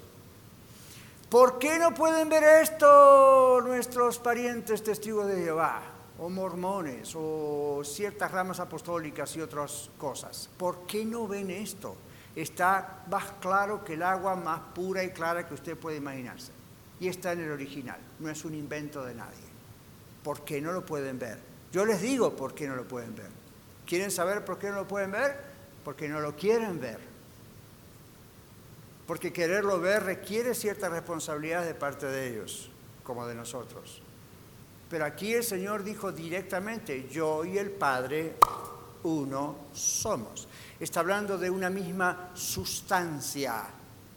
[1.30, 5.82] ¿Por qué no pueden ver esto nuestros parientes testigos de Jehová,
[6.20, 10.50] o mormones, o ciertas ramas apostólicas y otras cosas?
[10.58, 11.96] ¿Por qué no ven esto?
[12.36, 16.52] Está más claro que el agua más pura y clara que usted puede imaginarse.
[17.00, 19.48] Y está en el original, no es un invento de nadie.
[20.24, 21.40] ¿Por qué no lo pueden ver?
[21.72, 23.30] Yo les digo por qué no lo pueden ver.
[23.86, 25.48] ¿Quieren saber por qué no lo pueden ver?
[25.88, 27.00] porque no lo quieren ver.
[29.08, 32.70] Porque quererlo ver requiere cierta responsabilidad de parte de ellos,
[33.06, 34.02] como de nosotros.
[34.90, 38.36] Pero aquí el Señor dijo directamente, yo y el Padre
[39.04, 40.48] uno somos.
[40.80, 43.66] Está hablando de una misma sustancia,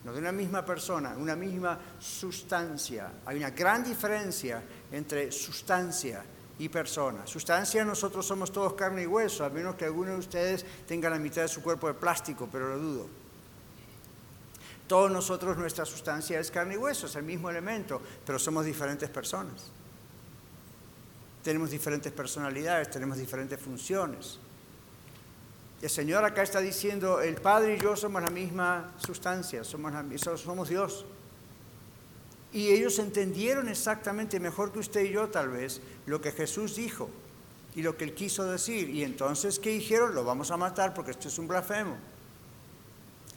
[0.03, 3.11] no de una misma persona, una misma sustancia.
[3.25, 6.23] Hay una gran diferencia entre sustancia
[6.59, 7.25] y persona.
[7.25, 11.19] Sustancia, nosotros somos todos carne y hueso, a menos que alguno de ustedes tenga la
[11.19, 13.07] mitad de su cuerpo de plástico, pero lo dudo.
[14.87, 19.09] Todos nosotros, nuestra sustancia es carne y hueso, es el mismo elemento, pero somos diferentes
[19.09, 19.71] personas.
[21.43, 24.39] Tenemos diferentes personalidades, tenemos diferentes funciones.
[25.81, 29.93] El Señor acá está diciendo, el Padre y yo somos la misma sustancia, somos,
[30.39, 31.05] somos Dios.
[32.53, 37.09] Y ellos entendieron exactamente mejor que usted y yo tal vez lo que Jesús dijo
[37.75, 38.89] y lo que él quiso decir.
[38.89, 40.13] Y entonces, ¿qué dijeron?
[40.13, 41.95] Lo vamos a matar porque esto es un blasfemo.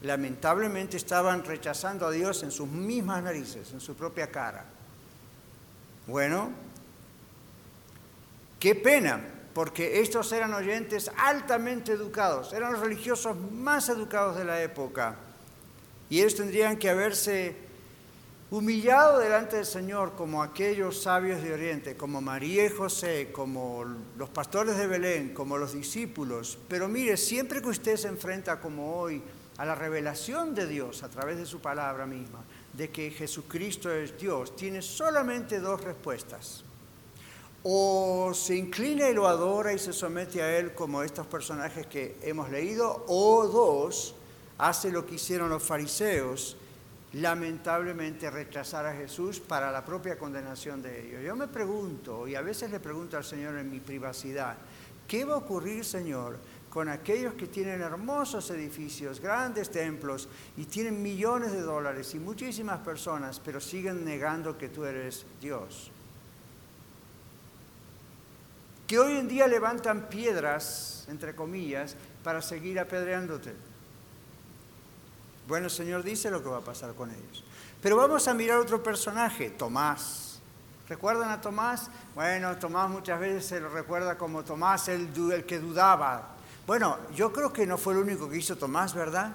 [0.02, 4.66] Lamentablemente estaban rechazando a Dios en sus mismas narices, en su propia cara.
[6.06, 6.50] Bueno,
[8.64, 9.20] qué pena,
[9.52, 15.16] porque estos eran oyentes altamente educados, eran los religiosos más educados de la época.
[16.08, 17.56] Y ellos tendrían que haberse
[18.50, 23.84] humillado delante del Señor como aquellos sabios de Oriente, como María y José, como
[24.16, 26.56] los pastores de Belén, como los discípulos.
[26.66, 29.22] Pero mire, siempre que usted se enfrenta como hoy
[29.58, 34.18] a la revelación de Dios a través de su palabra misma, de que Jesucristo es
[34.18, 36.64] Dios, tiene solamente dos respuestas.
[37.64, 42.16] O se inclina y lo adora y se somete a Él como estos personajes que
[42.22, 44.14] hemos leído, o dos,
[44.58, 46.56] hace lo que hicieron los fariseos
[47.14, 51.22] lamentablemente rechazar a Jesús para la propia condenación de ellos.
[51.22, 54.56] Yo me pregunto, y a veces le pregunto al Señor en mi privacidad,
[55.06, 61.00] ¿qué va a ocurrir, Señor, con aquellos que tienen hermosos edificios, grandes templos y tienen
[61.00, 65.92] millones de dólares y muchísimas personas, pero siguen negando que tú eres Dios?
[68.86, 73.54] Que hoy en día levantan piedras, entre comillas, para seguir apedreándote.
[75.46, 77.44] Bueno, el Señor dice lo que va a pasar con ellos.
[77.82, 80.40] Pero vamos a mirar otro personaje, Tomás.
[80.88, 81.90] ¿Recuerdan a Tomás?
[82.14, 86.34] Bueno, Tomás muchas veces se lo recuerda como Tomás el, el que dudaba.
[86.66, 89.32] Bueno, yo creo que no fue el único que hizo Tomás, ¿verdad?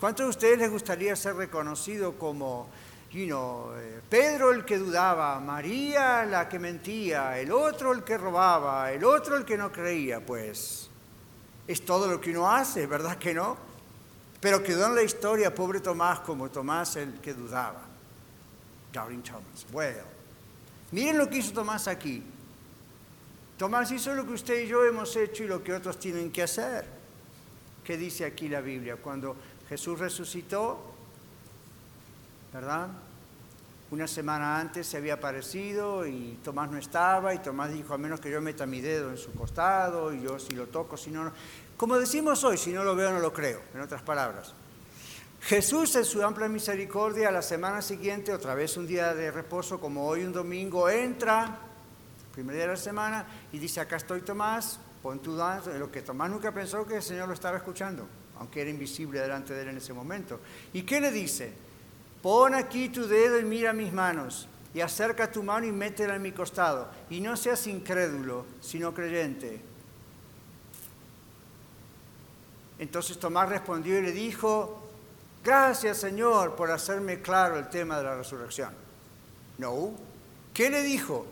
[0.00, 2.68] ¿Cuántos de ustedes les gustaría ser reconocido como
[3.14, 8.18] you know, eh, Pedro el que dudaba, María la que mentía, el otro el que
[8.18, 10.24] robaba, el otro el que no creía?
[10.24, 10.90] Pues
[11.66, 13.56] es todo lo que uno hace, ¿verdad que no?
[14.40, 17.82] Pero quedó en la historia pobre Tomás como Tomás el que dudaba.
[18.92, 19.66] Doubting Thomas.
[19.72, 20.04] Well,
[20.90, 22.22] miren lo que hizo Tomás aquí.
[23.56, 26.42] Tomás hizo lo que usted y yo hemos hecho y lo que otros tienen que
[26.42, 26.84] hacer.
[27.84, 28.96] ¿Qué dice aquí la Biblia?
[28.96, 29.36] Cuando
[29.68, 30.93] Jesús resucitó,
[32.54, 32.86] ¿verdad?
[33.90, 38.20] Una semana antes se había aparecido y Tomás no estaba y Tomás dijo, a menos
[38.20, 41.32] que yo meta mi dedo en su costado y yo si lo toco, si no,
[41.76, 44.54] como decimos hoy, si no lo veo no lo creo, en otras palabras.
[45.42, 50.06] Jesús en su amplia misericordia la semana siguiente, otra vez un día de reposo como
[50.06, 51.58] hoy un domingo, entra,
[52.32, 56.02] primer día de la semana, y dice, acá estoy Tomás, pon tu danza, lo que
[56.02, 58.06] Tomás nunca pensó que el Señor lo estaba escuchando,
[58.38, 60.38] aunque era invisible delante de él en ese momento.
[60.72, 61.63] ¿Y qué le dice?
[62.24, 66.22] Pon aquí tu dedo y mira mis manos, y acerca tu mano y métela en
[66.22, 69.60] mi costado, y no seas incrédulo, sino creyente.
[72.78, 74.88] Entonces Tomás respondió y le dijo,
[75.44, 78.70] gracias Señor por hacerme claro el tema de la resurrección.
[79.58, 79.90] No,
[80.54, 81.26] ¿qué le dijo?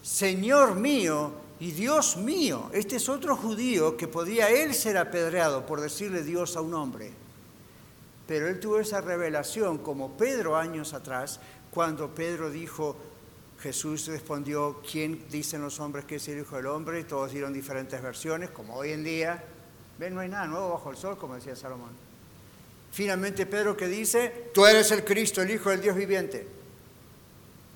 [0.00, 2.70] Señor mío y Dios mío.
[2.72, 7.10] Este es otro judío que podía él ser apedreado por decirle Dios a un hombre.
[8.28, 12.94] Pero él tuvo esa revelación como Pedro años atrás, cuando Pedro dijo,
[13.58, 17.02] Jesús respondió, ¿quién dicen los hombres que es el Hijo del Hombre?
[17.04, 19.42] Todos dieron diferentes versiones, como hoy en día.
[19.98, 21.92] Ven, no hay nada nuevo bajo el sol, como decía Salomón.
[22.92, 26.46] Finalmente Pedro que dice, tú eres el Cristo, el Hijo del Dios viviente.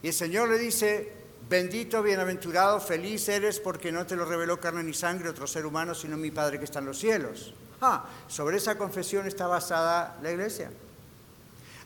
[0.02, 1.12] Y el Señor le dice,
[1.48, 5.94] bendito, bienaventurado, feliz eres porque no te lo reveló carne ni sangre otro ser humano,
[5.94, 7.54] sino mi Padre que está en los cielos.
[7.84, 10.70] Ah, sobre esa confesión está basada la iglesia.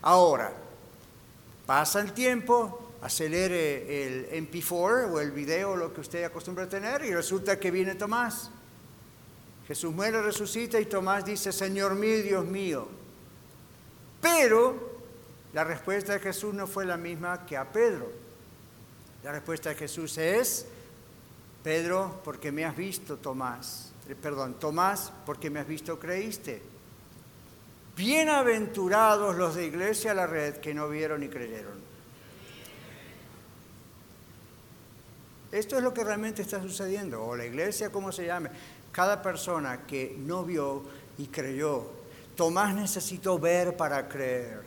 [0.03, 0.53] Ahora,
[1.65, 7.03] pasa el tiempo, acelere el MP4 o el video, lo que usted acostumbra a tener,
[7.07, 8.51] y resulta que viene Tomás.
[9.67, 12.89] Jesús muere, resucita y Tomás dice, Señor mío Dios mío.
[14.21, 15.01] Pero
[15.55, 18.13] la respuesta de Jesús no fue la misma que a Pedro.
[19.25, 20.67] La respuesta de Jesús es,
[21.65, 23.96] Pedro, porque me has visto, Tomás.
[24.09, 26.63] Eh, perdón, Tomás, porque me has visto, creíste.
[27.97, 31.87] Bienaventurados los de Iglesia a la Red que no vieron y creyeron.
[35.51, 38.51] Esto es lo que realmente está sucediendo, o la iglesia, como se llame.
[38.93, 40.83] Cada persona que no vio
[41.19, 41.89] y creyó,
[42.35, 44.63] Tomás necesitó ver para creer.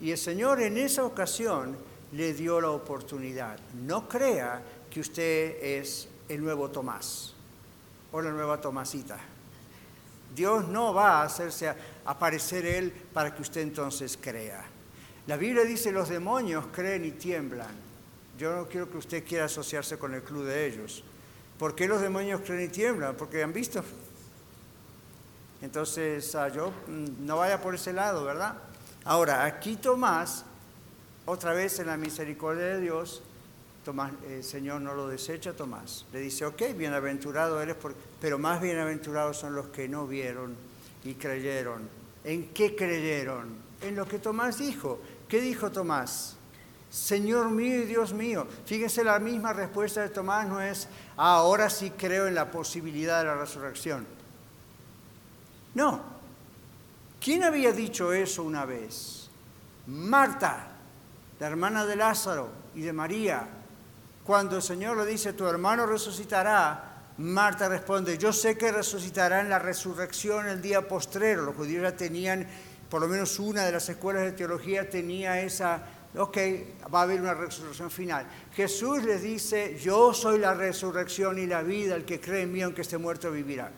[0.00, 1.76] Y el Señor en esa ocasión
[2.12, 3.58] le dio la oportunidad.
[3.74, 7.33] No crea que usted es el nuevo Tomás
[8.14, 9.18] o la nueva Tomasita.
[10.36, 11.74] Dios no va a hacerse
[12.04, 14.62] aparecer Él para que usted entonces crea.
[15.26, 17.74] La Biblia dice los demonios creen y tiemblan.
[18.38, 21.02] Yo no quiero que usted quiera asociarse con el club de ellos.
[21.58, 23.16] ¿Por qué los demonios creen y tiemblan?
[23.16, 23.82] Porque han visto.
[25.60, 28.54] Entonces, ah, yo mm, no vaya por ese lado, ¿verdad?
[29.04, 30.44] Ahora, aquí Tomás,
[31.26, 33.23] otra vez en la misericordia de Dios,
[34.28, 36.06] El Señor no lo desecha, Tomás.
[36.12, 37.76] Le dice, ok, bienaventurado eres,
[38.20, 40.56] pero más bienaventurados son los que no vieron
[41.04, 41.88] y creyeron.
[42.24, 43.54] ¿En qué creyeron?
[43.82, 45.00] En lo que Tomás dijo.
[45.28, 46.36] ¿Qué dijo Tomás?
[46.90, 48.46] Señor mío y Dios mío.
[48.64, 53.18] Fíjense, la misma respuesta de Tomás no es, ah, ahora sí creo en la posibilidad
[53.18, 54.06] de la resurrección.
[55.74, 56.00] No.
[57.20, 59.28] ¿Quién había dicho eso una vez?
[59.88, 60.68] Marta,
[61.40, 63.48] la hermana de Lázaro y de María,
[64.24, 69.50] cuando el Señor le dice, tu hermano resucitará, Marta responde, yo sé que resucitará en
[69.50, 71.42] la resurrección el día postrero.
[71.42, 72.46] Los judíos ya tenían,
[72.88, 75.82] por lo menos una de las escuelas de teología tenía esa,
[76.16, 76.38] ok,
[76.92, 78.26] va a haber una resurrección final.
[78.54, 82.62] Jesús les dice, yo soy la resurrección y la vida, el que cree en mí
[82.62, 83.70] aunque esté muerto vivirá.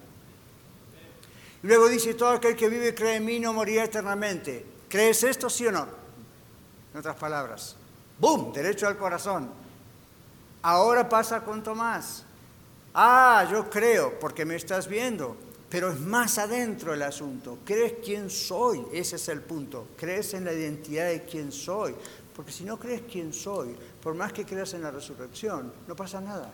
[1.62, 4.64] luego dice, todo aquel que vive y cree en mí no morirá eternamente.
[4.88, 5.88] ¿Crees esto, sí o no?
[6.94, 7.76] En otras palabras,
[8.20, 8.52] ¡boom!
[8.52, 9.65] Derecho al corazón.
[10.66, 12.24] Ahora pasa con Tomás.
[12.92, 15.36] Ah, yo creo, porque me estás viendo,
[15.70, 17.60] pero es más adentro el asunto.
[17.64, 18.84] ¿Crees quién soy?
[18.92, 19.90] Ese es el punto.
[19.96, 21.94] ¿Crees en la identidad de quién soy?
[22.34, 26.20] Porque si no crees quién soy, por más que creas en la resurrección, no pasa
[26.20, 26.50] nada.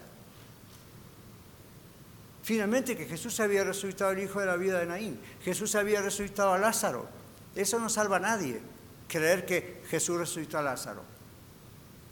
[2.43, 6.53] Finalmente que Jesús había resucitado al hijo de la vida de Naín, Jesús había resucitado
[6.53, 7.09] a Lázaro.
[7.55, 8.61] Eso no salva a nadie,
[9.09, 11.12] creer que Jesús resucitó a Lázaro.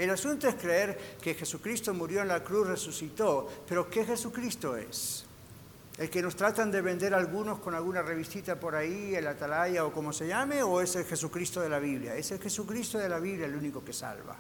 [0.00, 5.26] El asunto es creer que Jesucristo murió en la cruz, resucitó, pero ¿qué Jesucristo es?
[5.98, 9.92] ¿El que nos tratan de vender algunos con alguna revistita por ahí, el atalaya o
[9.92, 12.14] como se llame, o es el Jesucristo de la Biblia?
[12.14, 14.34] Es el Jesucristo de la Biblia el único que salva.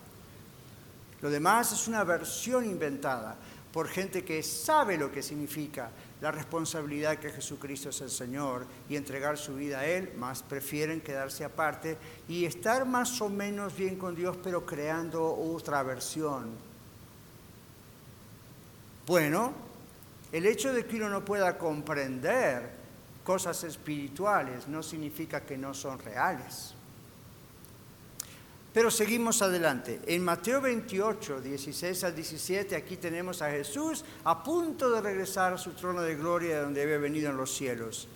[1.20, 3.36] Lo demás es una versión inventada
[3.72, 8.96] por gente que sabe lo que significa la responsabilidad que Jesucristo es el Señor y
[8.96, 11.96] entregar su vida a Él, más prefieren quedarse aparte
[12.28, 16.50] y estar más o menos bien con Dios, pero creando otra versión.
[19.06, 19.52] Bueno,
[20.30, 22.70] el hecho de que uno no pueda comprender
[23.24, 26.74] cosas espirituales no significa que no son reales.
[28.72, 30.00] Pero seguimos adelante.
[30.06, 35.58] En Mateo 28, 16 al 17, aquí tenemos a Jesús a punto de regresar a
[35.58, 38.06] su trono de gloria de donde había venido en los cielos.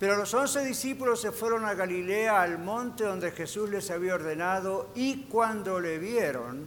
[0.00, 4.90] Pero los once discípulos se fueron a Galilea, al monte donde Jesús les había ordenado,
[4.94, 6.66] y cuando le vieron,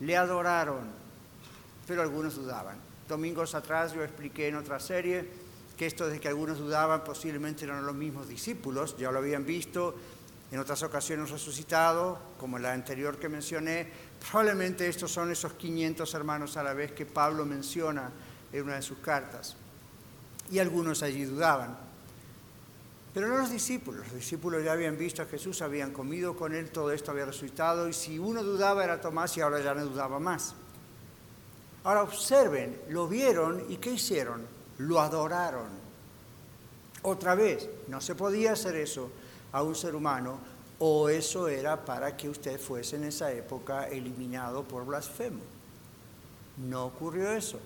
[0.00, 0.84] le adoraron.
[1.86, 2.76] Pero algunos dudaban.
[3.08, 5.41] Domingos atrás yo expliqué en otra serie
[5.82, 9.96] que esto de que algunos dudaban posiblemente eran los mismos discípulos, ya lo habían visto
[10.52, 13.90] en otras ocasiones resucitado, como la anterior que mencioné,
[14.20, 18.12] probablemente estos son esos 500 hermanos a la vez que Pablo menciona
[18.52, 19.56] en una de sus cartas.
[20.52, 21.76] Y algunos allí dudaban.
[23.12, 26.70] Pero no los discípulos, los discípulos ya habían visto a Jesús, habían comido con él,
[26.70, 30.20] todo esto había resucitado, y si uno dudaba era Tomás y ahora ya no dudaba
[30.20, 30.54] más.
[31.82, 34.61] Ahora observen, lo vieron y ¿qué hicieron?
[34.82, 35.68] Lo adoraron.
[37.02, 39.10] Otra vez, no se podía hacer eso
[39.52, 40.38] a un ser humano
[40.78, 45.42] o eso era para que usted fuese en esa época eliminado por blasfemo.
[46.56, 47.58] No ocurrió eso.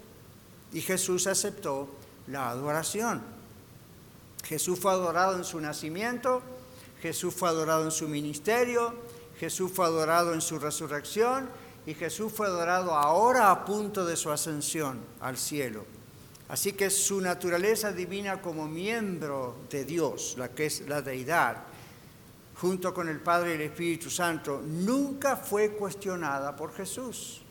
[0.73, 1.89] Y Jesús aceptó
[2.27, 3.23] la adoración.
[4.45, 6.43] Jesús fue adorado en su nacimiento,
[7.01, 8.95] Jesús fue adorado en su ministerio,
[9.39, 11.49] Jesús fue adorado en su resurrección
[11.85, 15.96] y Jesús fue adorado ahora a punto de su ascensión al cielo.
[16.49, 21.65] Así que su naturaleza divina como miembro de Dios, la que es la deidad,
[22.61, 27.43] junto con el Padre y el Espíritu Santo, nunca fue cuestionada por Jesús.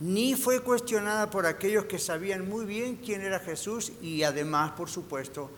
[0.00, 4.88] Ni fue cuestionada por aquellos que sabían muy bien quién era Jesús y además, por
[4.88, 5.50] supuesto,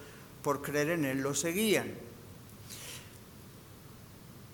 [0.43, 1.95] por creer en Él lo seguían.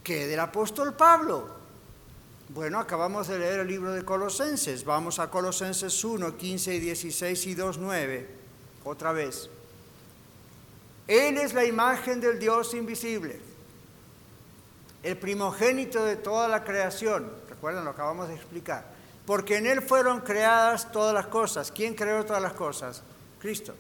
[0.03, 1.64] ¿Qué del apóstol Pablo?
[2.51, 4.85] Bueno, acabamos de leer el libro de Colosenses.
[4.85, 8.29] Vamos a Colosenses 1, 15 y 16 y 2, 9.
[8.85, 9.49] Otra vez.
[11.09, 13.39] Él es la imagen del Dios invisible,
[15.03, 17.31] el primogénito de toda la creación.
[17.49, 18.93] Recuerden, lo acabamos de explicar.
[19.25, 21.73] Porque en Él fueron creadas todas las cosas.
[21.73, 23.03] ¿Quién creó todas las cosas?
[23.39, 23.75] Cristo.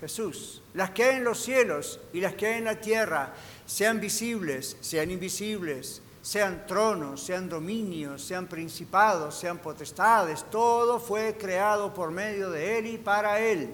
[0.00, 0.62] Jesús.
[0.74, 3.32] Las que hay en los cielos y las que hay en la tierra,
[3.64, 11.92] sean visibles, sean invisibles sean tronos, sean dominios, sean principados, sean potestades, todo fue creado
[11.92, 13.68] por medio de Él y para Él.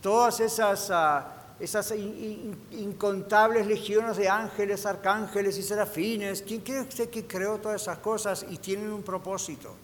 [0.00, 1.36] Todas esas, ah,
[2.70, 8.46] incontables legiones de ángeles, arcángeles y serafines, ¿quién cree usted que creó todas esas cosas
[8.48, 9.74] y tienen un propósito?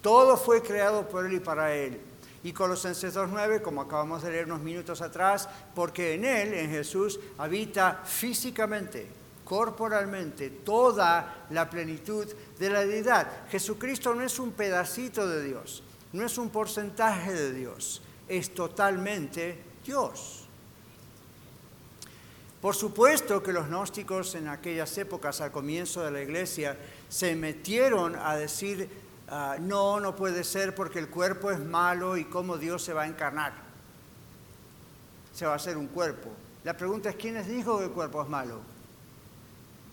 [0.00, 2.00] Todo fue creado por Él y para Él.
[2.42, 7.20] Y Colosenses 2.9, como acabamos de leer unos minutos atrás, porque en Él, en Jesús,
[7.36, 12.26] habita físicamente corporalmente toda la plenitud
[12.58, 13.46] de la deidad.
[13.48, 19.62] Jesucristo no es un pedacito de Dios, no es un porcentaje de Dios, es totalmente
[19.86, 20.42] Dios.
[22.60, 26.76] Por supuesto que los gnósticos en aquellas épocas, al comienzo de la iglesia,
[27.08, 28.90] se metieron a decir,
[29.28, 33.02] ah, no, no puede ser porque el cuerpo es malo y cómo Dios se va
[33.02, 33.52] a encarnar.
[35.32, 36.30] Se va a hacer un cuerpo.
[36.64, 38.75] La pregunta es, ¿quién les dijo que el cuerpo es malo?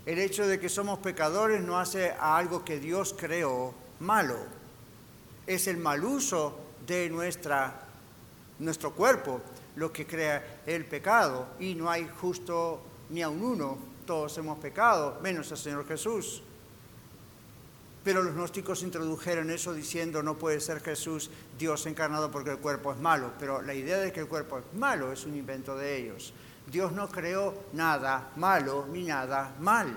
[0.06, 4.38] El hecho de que somos pecadores no hace a algo que Dios creó malo.
[5.48, 7.88] Es el mal uso de nuestra,
[8.60, 9.42] nuestro cuerpo
[9.76, 11.48] lo que crea el pecado.
[11.60, 13.78] Y no hay justo ni a un uno.
[14.06, 16.44] Todos hemos pecado, menos el Señor Jesús.
[18.04, 22.92] Pero los gnósticos introdujeron eso diciendo no puede ser Jesús Dios encarnado porque el cuerpo
[22.92, 23.32] es malo.
[23.40, 26.34] Pero la idea de que el cuerpo es malo es un invento de ellos.
[26.72, 29.94] Dios no creó nada malo ni nada mal.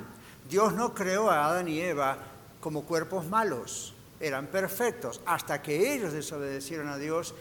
[0.48, 2.18] Dios no creó a Adán y Eva
[2.60, 3.94] como cuerpos malos.
[4.20, 7.34] Eran perfectos hasta que ellos desobedecieron a Dios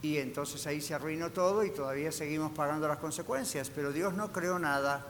[0.00, 3.70] y entonces ahí se arruinó todo y todavía seguimos pagando las consecuencias.
[3.74, 5.06] Pero Dios no creó nada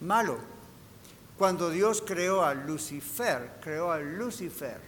[0.00, 0.38] malo.
[1.38, 4.80] Cuando Dios creó a Lucifer, creó a Lucifer.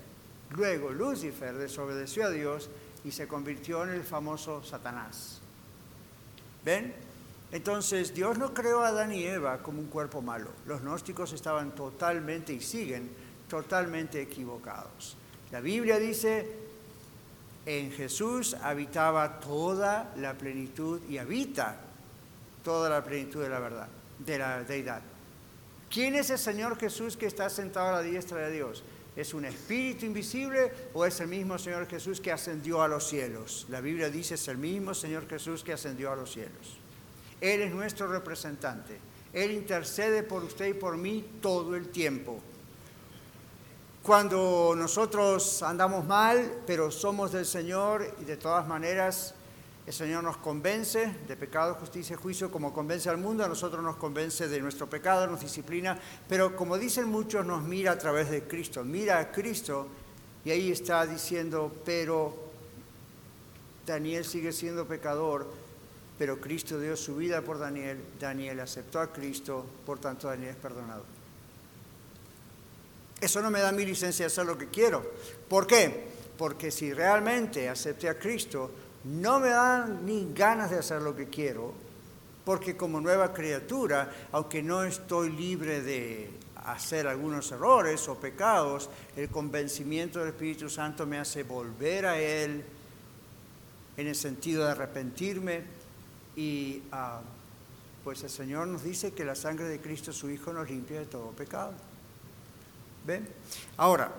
[0.50, 2.70] Luego Lucifer desobedeció a Dios
[3.04, 5.40] y se convirtió en el famoso Satanás.
[6.64, 7.05] ¿Ven?
[7.52, 10.50] Entonces Dios no creó a Adán y Eva como un cuerpo malo.
[10.66, 13.10] Los gnósticos estaban totalmente y siguen
[13.48, 15.16] totalmente equivocados.
[15.52, 16.50] La Biblia dice,
[17.64, 21.80] en Jesús habitaba toda la plenitud y habita
[22.64, 23.88] toda la plenitud de la verdad,
[24.18, 25.02] de la deidad.
[25.88, 28.82] ¿Quién es el Señor Jesús que está sentado a la diestra de Dios?
[29.14, 33.66] ¿Es un espíritu invisible o es el mismo Señor Jesús que ascendió a los cielos?
[33.70, 36.78] La Biblia dice es el mismo Señor Jesús que ascendió a los cielos.
[37.40, 38.98] Él es nuestro representante.
[39.32, 42.40] Él intercede por usted y por mí todo el tiempo.
[44.02, 49.34] Cuando nosotros andamos mal, pero somos del Señor y de todas maneras
[49.86, 53.82] el Señor nos convence de pecado, justicia y juicio, como convence al mundo, a nosotros
[53.84, 55.96] nos convence de nuestro pecado, nos disciplina,
[56.28, 59.86] pero como dicen muchos, nos mira a través de Cristo, mira a Cristo
[60.44, 62.34] y ahí está diciendo, pero
[63.86, 65.46] Daniel sigue siendo pecador,
[66.18, 70.56] pero Cristo dio su vida por Daniel, Daniel aceptó a Cristo, por tanto Daniel es
[70.56, 71.04] perdonado.
[73.20, 75.02] Eso no me da mi licencia de hacer lo que quiero.
[75.48, 76.06] ¿Por qué?
[76.38, 78.70] Porque si realmente acepté a Cristo,
[79.04, 81.72] no me dan ni ganas de hacer lo que quiero,
[82.44, 86.30] porque como nueva criatura, aunque no estoy libre de
[86.64, 92.64] hacer algunos errores o pecados, el convencimiento del Espíritu Santo me hace volver a Él
[93.96, 95.85] en el sentido de arrepentirme
[96.36, 97.20] y ah,
[98.04, 101.06] pues el Señor nos dice que la sangre de Cristo, su Hijo, nos limpia de
[101.06, 101.72] todo pecado.
[103.04, 103.26] ¿Ven?
[103.78, 104.12] Ahora,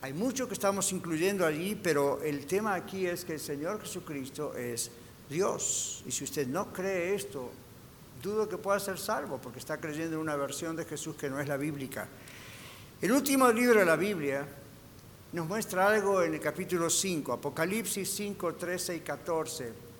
[0.00, 4.56] hay mucho que estamos incluyendo allí, pero el tema aquí es que el Señor Jesucristo
[4.56, 4.90] es
[5.28, 6.02] Dios.
[6.06, 7.50] Y si usted no cree esto,
[8.22, 11.40] dudo que pueda ser salvo, porque está creyendo en una versión de Jesús que no
[11.40, 12.08] es la bíblica.
[13.00, 14.46] El último libro de la Biblia
[15.32, 19.91] nos muestra algo en el capítulo 5, Apocalipsis 5, 13 y 14.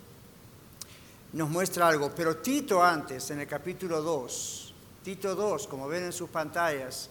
[1.33, 6.13] Nos muestra algo, pero Tito antes, en el capítulo 2, Tito 2, como ven en
[6.13, 7.09] sus pantallas,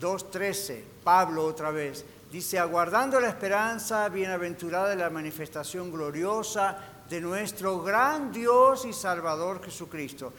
[0.00, 6.78] 2.13, Pablo otra vez, dice, aguardando la esperanza bienaventurada de la manifestación gloriosa
[7.10, 10.32] de nuestro gran Dios y Salvador Jesucristo.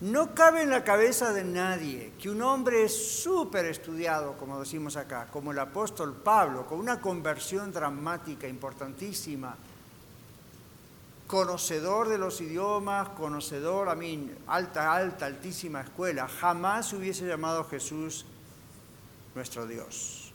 [0.00, 5.26] No cabe en la cabeza de nadie que un hombre súper estudiado, como decimos acá,
[5.30, 9.54] como el apóstol Pablo, con una conversión dramática, importantísima,
[11.28, 17.64] conocedor de los idiomas, conocedor, a mí, alta, alta, altísima escuela, jamás hubiese llamado a
[17.64, 18.24] Jesús
[19.34, 20.32] nuestro Dios.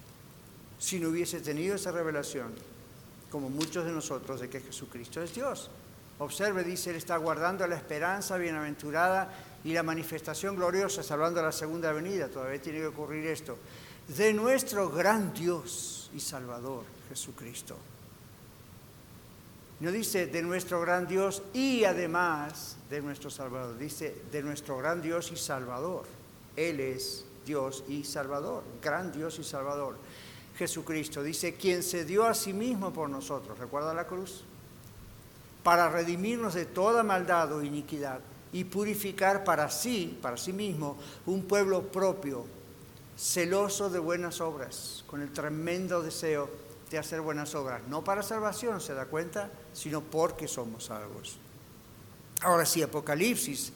[0.77, 2.53] Si no hubiese tenido esa revelación,
[3.31, 5.71] como muchos de nosotros, de que Jesucristo es Dios.
[6.19, 9.33] Observe, dice, Él está guardando la esperanza bienaventurada
[9.63, 13.57] y la manifestación gloriosa, está hablando de la segunda venida, todavía tiene que ocurrir esto,
[14.15, 17.77] de nuestro gran Dios y Salvador, Jesucristo.
[19.83, 25.01] No dice de nuestro gran Dios y además de nuestro Salvador, dice de nuestro gran
[25.01, 26.05] Dios y Salvador.
[26.55, 29.97] Él es Dios y Salvador, gran Dios y Salvador.
[30.55, 34.45] Jesucristo dice, quien se dio a sí mismo por nosotros, ¿recuerda la cruz?
[35.63, 38.21] Para redimirnos de toda maldad o iniquidad
[38.53, 42.45] y purificar para sí, para sí mismo, un pueblo propio,
[43.17, 48.79] celoso de buenas obras, con el tremendo deseo de hacer buenas obras, no para salvación,
[48.79, 49.49] ¿se da cuenta?
[49.73, 51.39] Sino porque somos salvos.
[52.41, 53.73] Ahora sí, Apocalipsis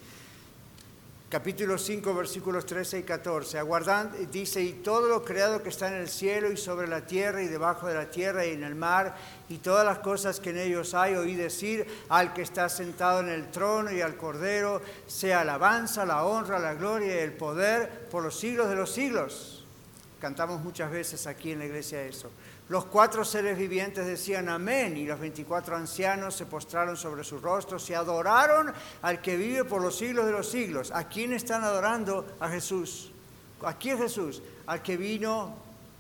[1.30, 3.58] capítulo 5, versículos 13 y 14.
[3.58, 7.42] Aguardando, dice, y todo lo creado que está en el cielo y sobre la tierra
[7.42, 9.16] y debajo de la tierra y en el mar,
[9.50, 13.30] y todas las cosas que en ellos hay, oí decir al que está sentado en
[13.30, 18.24] el trono y al cordero, sea alabanza, la honra, la gloria y el poder por
[18.24, 19.66] los siglos de los siglos.
[20.22, 22.30] Cantamos muchas veces aquí en la iglesia eso.
[22.70, 27.90] Los cuatro seres vivientes decían amén y los veinticuatro ancianos se postraron sobre sus rostros
[27.90, 30.92] y adoraron al que vive por los siglos de los siglos.
[30.92, 32.26] ¿A quién están adorando?
[32.42, 33.12] A Jesús.
[33.64, 34.42] ¿A quién Jesús?
[34.66, 35.56] Al que vino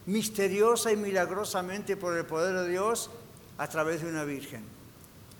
[0.07, 3.11] misteriosa y milagrosamente por el poder de Dios
[3.57, 4.63] a través de una virgen.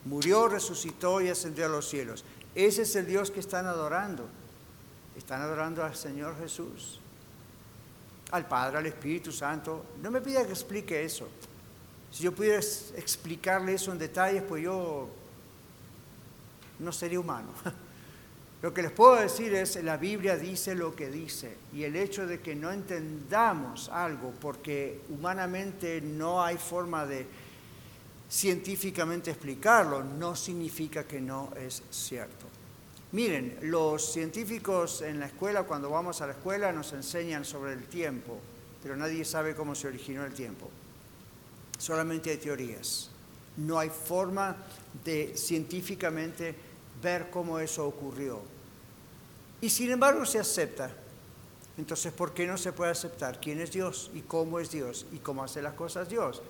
[0.05, 2.23] Murió, resucitó y ascendió a los cielos.
[2.55, 4.25] Ese es el Dios que están adorando.
[5.17, 7.01] Están adorando al Señor Jesús.
[8.31, 9.85] Al Padre, al Espíritu Santo.
[10.01, 11.27] No me pida que explique eso.
[12.11, 15.09] Si yo pudiera explicarle eso en detalles, pues yo
[16.79, 17.49] no sería humano.
[18.61, 22.25] Lo que les puedo decir es, la Biblia dice lo que dice y el hecho
[22.25, 27.27] de que no entendamos algo porque humanamente no hay forma de
[28.27, 32.47] científicamente explicarlo, no significa que no es cierto.
[33.13, 37.85] Miren, los científicos en la escuela, cuando vamos a la escuela, nos enseñan sobre el
[37.85, 38.37] tiempo,
[38.83, 40.69] pero nadie sabe cómo se originó el tiempo.
[41.77, 43.09] Solamente hay teorías.
[43.55, 44.57] No hay forma
[45.05, 46.53] de científicamente
[47.01, 48.41] ver cómo eso ocurrió.
[49.61, 50.91] Y sin embargo se acepta.
[51.77, 55.17] Entonces, ¿por qué no se puede aceptar quién es Dios y cómo es Dios y
[55.17, 56.41] cómo hace las cosas Dios?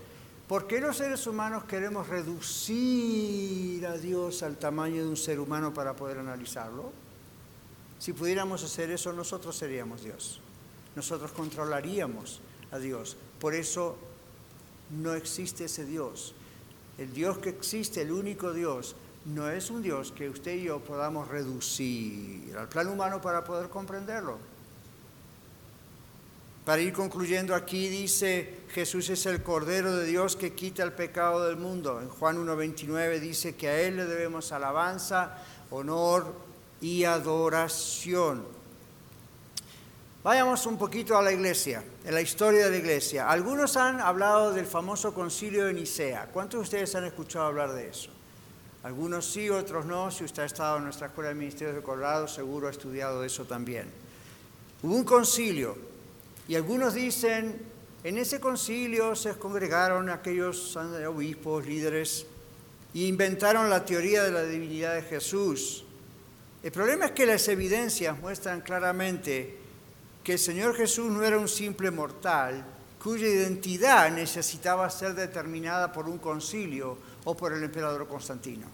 [0.48, 5.74] ¿Por qué los seres humanos queremos reducir a Dios al tamaño de un ser humano
[5.74, 6.94] para poder analizarlo?
[8.00, 10.40] Si pudiéramos hacer eso, nosotros seríamos Dios.
[10.96, 12.40] Nosotros controlaríamos
[12.72, 13.18] a Dios.
[13.42, 13.98] Por eso
[15.02, 16.34] no existe ese Dios.
[16.98, 18.96] El Dios que existe, el único Dios,
[19.26, 23.68] no es un Dios que usted y yo podamos reducir al plan humano para poder
[23.68, 24.38] comprenderlo.
[26.68, 31.48] Para ir concluyendo aquí dice, Jesús es el Cordero de Dios que quita el pecado
[31.48, 32.02] del mundo.
[32.02, 35.38] En Juan 1.29 dice que a Él le debemos alabanza,
[35.70, 36.36] honor
[36.82, 38.44] y adoración.
[40.26, 43.30] Vayamos un poquito a la iglesia, en la historia de la iglesia.
[43.30, 46.32] Algunos han hablado del famoso concilio de Nicea.
[46.34, 48.10] ¿Cuántos de ustedes han escuchado hablar de eso?
[48.84, 50.12] Algunos sí, otros no.
[50.12, 53.46] Si usted ha estado en nuestra escuela de ministerios de Colorado, seguro ha estudiado eso
[53.46, 53.90] también.
[54.84, 55.96] Hubo un concilio
[56.48, 57.60] y algunos dicen,
[58.04, 62.26] en ese concilio se congregaron aquellos obispos, líderes,
[62.94, 65.84] e inventaron la teoría de la divinidad de Jesús.
[66.64, 69.58] El problema es que las evidencias muestran claramente
[70.24, 72.66] que el Señor Jesús no era un simple mortal,
[73.02, 78.68] cuya identidad necesitaba ser determinada por un concilio o por el emperador Constantino.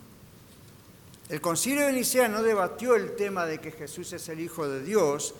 [1.29, 4.83] El concilio de Nicea no debatió el tema de que Jesús es el Hijo de
[4.83, 5.35] Dios.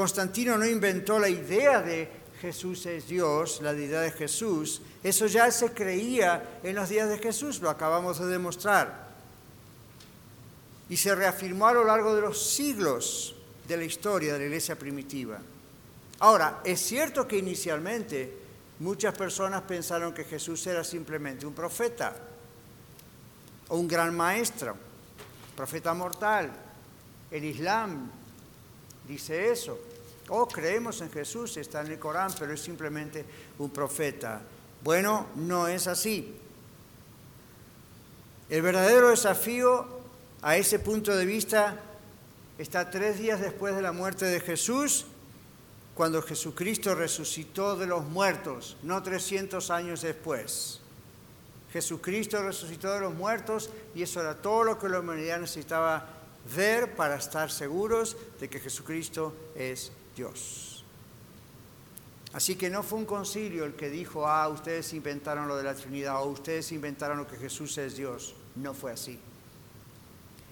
[0.00, 2.08] Constantino no inventó la idea de
[2.40, 4.80] Jesús es Dios, la deidad de Jesús.
[5.02, 9.10] Eso ya se creía en los días de Jesús, lo acabamos de demostrar.
[10.88, 13.34] Y se reafirmó a lo largo de los siglos
[13.68, 15.38] de la historia de la iglesia primitiva.
[16.20, 18.38] Ahora, es cierto que inicialmente
[18.78, 22.16] muchas personas pensaron que Jesús era simplemente un profeta
[23.68, 24.74] o un gran maestro,
[25.54, 26.50] profeta mortal.
[27.30, 28.10] El Islam
[29.06, 29.89] dice eso.
[30.30, 33.24] Oh, creemos en Jesús, está en el Corán, pero es simplemente
[33.58, 34.40] un profeta.
[34.82, 36.36] Bueno, no es así.
[38.48, 39.86] El verdadero desafío
[40.42, 41.80] a ese punto de vista
[42.58, 45.06] está tres días después de la muerte de Jesús,
[45.94, 50.80] cuando Jesucristo resucitó de los muertos, no 300 años después.
[51.72, 56.08] Jesucristo resucitó de los muertos y eso era todo lo que la humanidad necesitaba
[56.54, 59.92] ver para estar seguros de que Jesucristo es
[62.32, 65.74] Así que no fue un concilio el que dijo, ah, ustedes inventaron lo de la
[65.74, 68.34] Trinidad o ustedes inventaron lo que Jesús es Dios.
[68.54, 69.18] No fue así.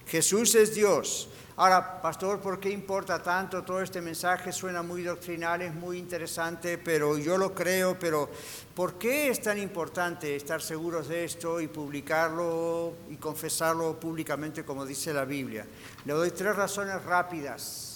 [0.08, 1.28] Jesús es Dios.
[1.56, 4.52] Ahora, pastor, ¿por qué importa tanto todo este mensaje?
[4.52, 8.30] Suena muy doctrinal, es muy interesante, pero yo lo creo, pero
[8.74, 14.86] ¿por qué es tan importante estar seguros de esto y publicarlo y confesarlo públicamente como
[14.86, 15.66] dice la Biblia?
[16.04, 17.87] Le doy tres razones rápidas.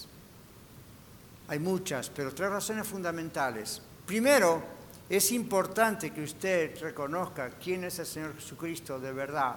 [1.49, 3.83] Hay muchas, pero tres razones fundamentales.
[4.07, 4.63] Primero,
[5.09, 9.57] es importante que usted reconozca quién es el Señor Jesucristo de verdad,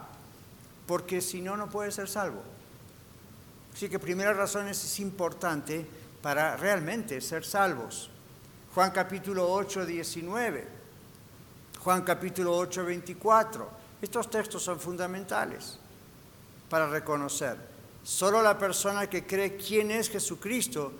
[0.85, 2.41] porque si no, no puede ser salvo.
[3.73, 5.85] Así que primera razón es, es importante
[6.21, 8.09] para realmente ser salvos.
[8.73, 10.67] Juan capítulo 8, 19.
[11.79, 13.69] Juan capítulo 8, 24.
[14.01, 15.79] Estos textos son fundamentales
[16.69, 17.57] para reconocer.
[18.03, 20.93] Solo la persona que cree quién es Jesucristo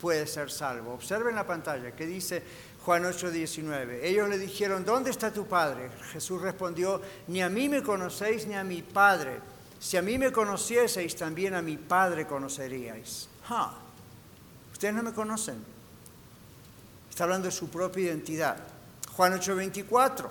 [0.00, 0.94] puede ser salvo.
[0.94, 2.42] Observen la pantalla que dice
[2.84, 4.08] Juan 8, 19.
[4.08, 5.90] Ellos le dijeron, ¿dónde está tu Padre?
[6.12, 9.40] Jesús respondió, ni a mí me conocéis ni a mi Padre.
[9.80, 13.28] Si a mí me conocieseis, también a mi Padre conoceríais.
[14.72, 15.56] Ustedes no me conocen.
[17.10, 18.58] Está hablando de su propia identidad.
[19.16, 20.30] Juan 8:24.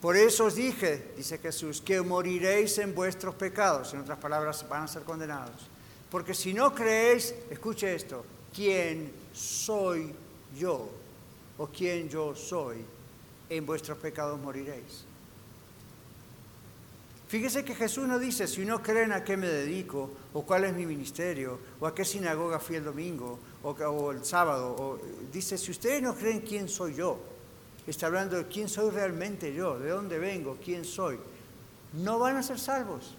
[0.00, 3.92] Por eso os dije, dice Jesús, que moriréis en vuestros pecados.
[3.92, 5.68] En otras palabras, van a ser condenados.
[6.10, 10.12] Porque si no creéis, escuche esto, ¿quién soy
[10.56, 10.88] yo?
[11.58, 12.78] ¿O quién yo soy?
[13.50, 15.04] En vuestros pecados moriréis.
[17.28, 20.72] Fíjese que Jesús no dice, si no creen a qué me dedico, o cuál es
[20.72, 24.98] mi ministerio, o a qué sinagoga fui el domingo, o, el sábado.
[25.30, 27.18] Dice, si ustedes no creen quién soy yo,
[27.86, 31.18] está hablando de quién soy realmente yo, de dónde vengo, quién soy,
[31.92, 33.14] no van a ser salvos.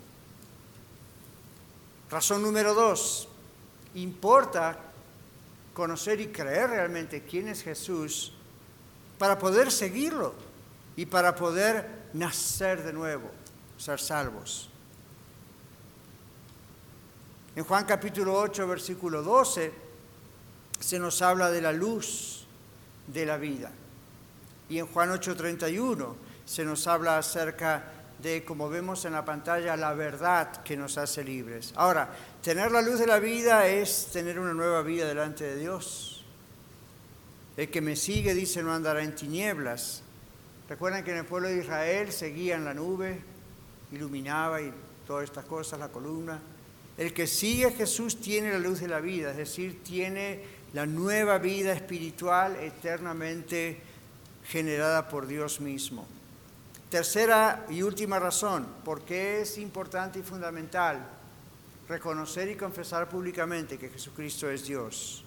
[2.10, 3.28] Razón número dos,
[3.94, 4.78] importa
[5.74, 8.34] conocer y creer realmente quién es Jesús
[9.18, 10.34] para poder seguirlo
[10.96, 13.30] y para poder nacer de nuevo
[13.78, 14.70] ser salvos.
[17.56, 19.72] En Juan capítulo 8, versículo 12,
[20.80, 22.46] se nos habla de la luz
[23.08, 23.72] de la vida.
[24.70, 29.94] Y en Juan 8:31 se nos habla acerca de, como vemos en la pantalla, la
[29.94, 31.74] verdad que nos hace libres.
[31.76, 32.10] Ahora,
[32.42, 36.26] tener la luz de la vida es tener una nueva vida delante de Dios.
[37.56, 40.04] El que me sigue dice no andará en tinieblas.
[40.68, 43.22] Recuerdan que en el pueblo de Israel seguían la nube,
[43.92, 44.72] iluminaba y
[45.08, 46.40] todas estas cosas, la columna.
[46.98, 50.44] El que sigue a Jesús tiene la luz de la vida, es decir, tiene
[50.74, 53.80] la nueva vida espiritual eternamente
[54.46, 56.06] generada por Dios mismo.
[56.90, 61.06] Tercera y última razón, por qué es importante y fundamental
[61.88, 65.24] reconocer y confesar públicamente que Jesucristo es Dios.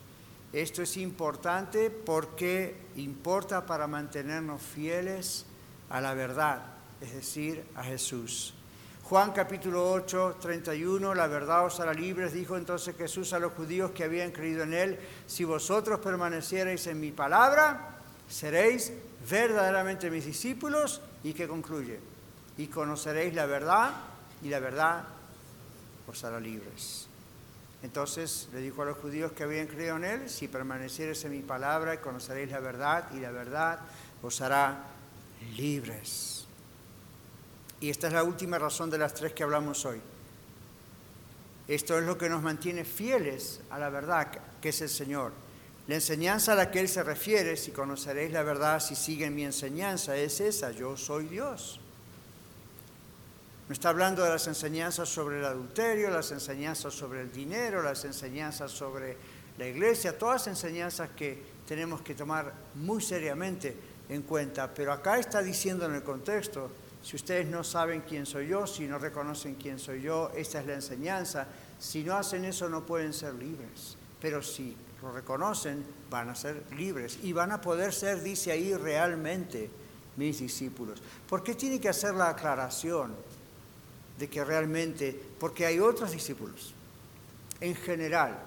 [0.52, 5.46] Esto es importante porque importa para mantenernos fieles
[5.88, 8.54] a la verdad es decir, a Jesús.
[9.04, 13.90] Juan capítulo 8, 31, la verdad os hará libres, dijo entonces Jesús a los judíos
[13.90, 18.01] que habían creído en él, si vosotros permaneciereis en mi palabra,
[18.32, 18.92] seréis
[19.28, 22.00] verdaderamente mis discípulos y que concluye,
[22.56, 23.92] y conoceréis la verdad
[24.42, 25.04] y la verdad
[26.06, 27.06] os hará libres.
[27.82, 31.42] Entonces le dijo a los judíos que habían creído en él, si permaneciereis en mi
[31.42, 33.80] palabra, conoceréis la verdad y la verdad
[34.22, 34.84] os hará
[35.56, 36.46] libres.
[37.80, 40.00] Y esta es la última razón de las tres que hablamos hoy.
[41.68, 44.28] Esto es lo que nos mantiene fieles a la verdad,
[44.60, 45.32] que es el Señor.
[45.88, 49.44] La enseñanza a la que Él se refiere, si conoceréis la verdad, si siguen mi
[49.44, 51.80] enseñanza, es esa, yo soy Dios.
[53.68, 58.04] No está hablando de las enseñanzas sobre el adulterio, las enseñanzas sobre el dinero, las
[58.04, 59.16] enseñanzas sobre
[59.58, 63.74] la iglesia, todas enseñanzas que tenemos que tomar muy seriamente
[64.08, 64.72] en cuenta.
[64.72, 66.70] Pero acá está diciendo en el contexto,
[67.02, 70.66] si ustedes no saben quién soy yo, si no reconocen quién soy yo, esta es
[70.66, 71.46] la enseñanza.
[71.78, 73.96] Si no hacen eso no pueden ser libres.
[74.20, 78.74] Pero si lo reconocen, van a ser libres y van a poder ser, dice ahí,
[78.74, 79.68] realmente
[80.16, 81.02] mis discípulos.
[81.28, 83.14] ¿Por qué tiene que hacer la aclaración
[84.18, 86.74] de que realmente, porque hay otros discípulos
[87.60, 88.38] en general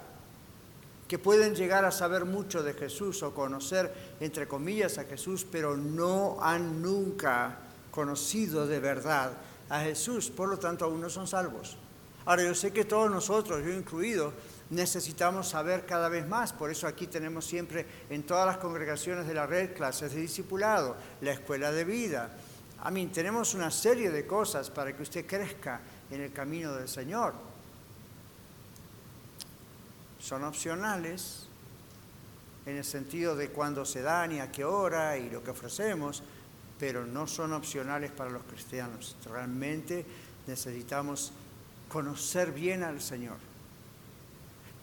[1.08, 5.78] que pueden llegar a saber mucho de Jesús o conocer, entre comillas, a Jesús, pero
[5.78, 7.60] no han nunca
[7.92, 9.34] conocido de verdad
[9.70, 11.78] a Jesús, por lo tanto aún no son salvos.
[12.26, 14.34] Ahora yo sé que todos nosotros, yo incluido,
[14.70, 19.34] necesitamos saber cada vez más, por eso aquí tenemos siempre en todas las congregaciones de
[19.34, 22.32] la red clases de discipulado, la escuela de vida.
[22.82, 26.88] A mí tenemos una serie de cosas para que usted crezca en el camino del
[26.88, 27.34] Señor.
[30.20, 31.48] Son opcionales
[32.66, 36.24] en el sentido de cuándo se dan y a qué hora y lo que ofrecemos,
[36.80, 39.16] pero no son opcionales para los cristianos.
[39.26, 40.06] Realmente
[40.48, 41.32] necesitamos
[41.88, 43.38] conocer bien al Señor.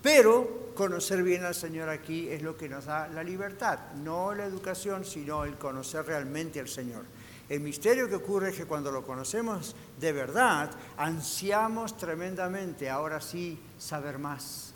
[0.02, 4.44] Pero conocer bien al Señor aquí es lo que nos da la libertad, no la
[4.44, 7.04] educación, sino el conocer realmente al Señor.
[7.48, 13.58] El misterio que ocurre es que cuando lo conocemos de verdad, ansiamos tremendamente, ahora sí,
[13.78, 14.72] saber más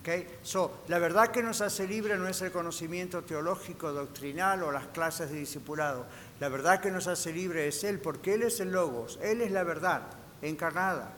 [0.00, 0.26] Okay?
[0.42, 4.88] So, la verdad que nos hace libre no es el conocimiento teológico, doctrinal o las
[4.88, 6.06] clases de discipulado.
[6.40, 9.50] La verdad que nos hace libre es Él, porque Él es el Logos, Él es
[9.50, 10.02] la verdad
[10.42, 11.14] encarnada.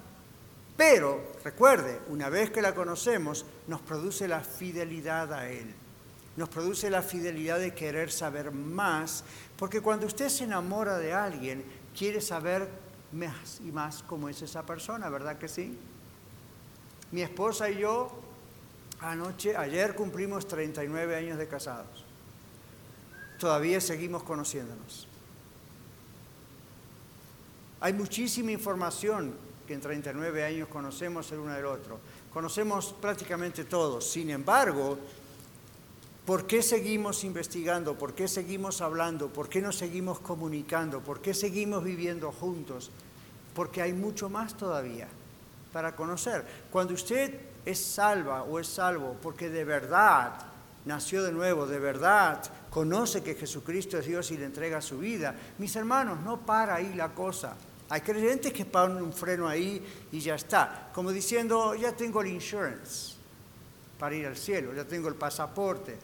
[0.81, 5.75] Pero, recuerde, una vez que la conocemos, nos produce la fidelidad a Él.
[6.39, 9.23] Nos produce la fidelidad de querer saber más,
[9.59, 11.63] porque cuando usted se enamora de alguien,
[11.95, 12.67] quiere saber
[13.13, 15.77] más y más cómo es esa persona, ¿verdad que sí?
[17.13, 18.19] Mi esposa y yo
[19.03, 22.07] Anoche, ayer cumplimos 39 años de casados.
[23.39, 25.07] Todavía seguimos conociéndonos.
[27.81, 32.01] Hay muchísima información que en 39 años conocemos el uno del otro.
[32.33, 34.05] Conocemos prácticamente todos.
[34.05, 34.99] Sin embargo,
[36.27, 37.95] ¿por qué seguimos investigando?
[37.95, 39.29] ¿Por qué seguimos hablando?
[39.29, 40.99] ¿Por qué nos seguimos comunicando?
[40.99, 42.91] ¿Por qué seguimos viviendo juntos?
[43.55, 45.07] Porque hay mucho más todavía
[45.73, 46.45] para conocer.
[46.73, 47.33] Cuando usted
[47.65, 50.33] es salva o es salvo porque de verdad
[50.85, 55.37] nació de nuevo, de verdad conoce que Jesucristo es Dios y le entrega su vida.
[55.59, 57.55] Mis hermanos, no para ahí la cosa.
[57.91, 62.29] Hay creyentes que ponen un freno ahí y ya está, como diciendo, ya tengo el
[62.29, 63.15] insurance
[63.99, 65.99] para ir al cielo, ya tengo el pasaporte.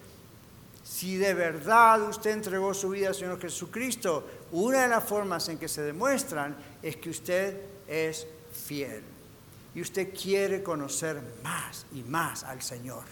[0.82, 5.58] Si de verdad usted entregó su vida al Señor Jesucristo, una de las formas en
[5.58, 9.02] que se demuestran es que usted es fiel
[9.74, 13.04] y usted quiere conocer más y más al Señor.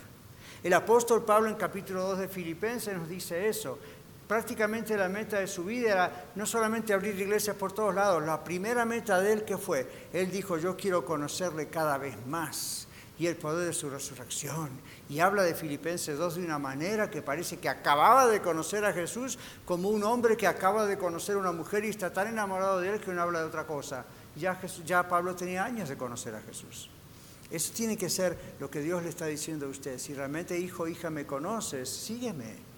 [0.65, 3.79] El apóstol Pablo en capítulo 2 de Filipenses nos dice eso.
[4.27, 8.43] Prácticamente la meta de su vida era no solamente abrir iglesias por todos lados, la
[8.43, 13.27] primera meta de él que fue, él dijo, yo quiero conocerle cada vez más y
[13.27, 14.71] el poder de su resurrección.
[15.09, 18.93] Y habla de Filipenses 2 de una manera que parece que acababa de conocer a
[18.93, 22.81] Jesús como un hombre que acaba de conocer a una mujer y está tan enamorado
[22.81, 24.05] de él que no habla de otra cosa.
[24.37, 26.91] Ya, ya Pablo tenía años de conocer a Jesús.
[27.51, 29.99] Eso tiene que ser lo que Dios le está diciendo a usted.
[29.99, 32.74] Si realmente hijo hija me conoces, sígueme.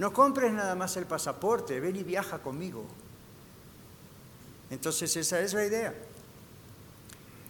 [0.00, 2.86] No compres nada más el pasaporte, ven y viaja conmigo.
[4.70, 5.94] Entonces esa es la idea.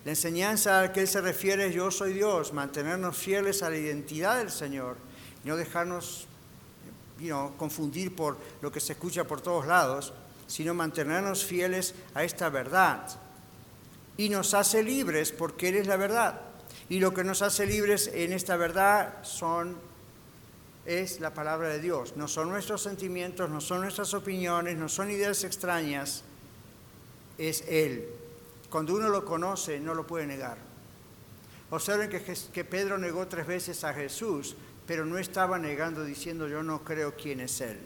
[0.05, 3.77] La enseñanza a que él se refiere es yo soy Dios, mantenernos fieles a la
[3.77, 4.97] identidad del Señor,
[5.45, 6.27] no dejarnos
[7.57, 10.13] confundir por lo que se escucha por todos lados,
[10.49, 13.07] sino mantenernos fieles a esta verdad
[14.17, 16.41] y nos hace libres porque Él es la verdad.
[16.89, 19.77] Y lo que nos hace libres en esta verdad son,
[20.87, 22.17] es la palabra de Dios.
[22.17, 26.25] No son nuestros sentimientos, no son nuestras opiniones, no son ideas extrañas,
[27.39, 28.09] es Él.
[28.71, 30.59] Cuando uno lo conoce, no lo puede negar.
[31.71, 32.23] Observen que,
[32.53, 34.57] que Pedro negó tres veces a Jesús,
[34.87, 37.79] pero no estaba negando diciendo yo no creo quién es Él.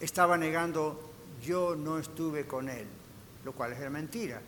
[0.00, 2.86] Estaba negando yo no estuve con Él,
[3.44, 4.40] lo cual es mentira.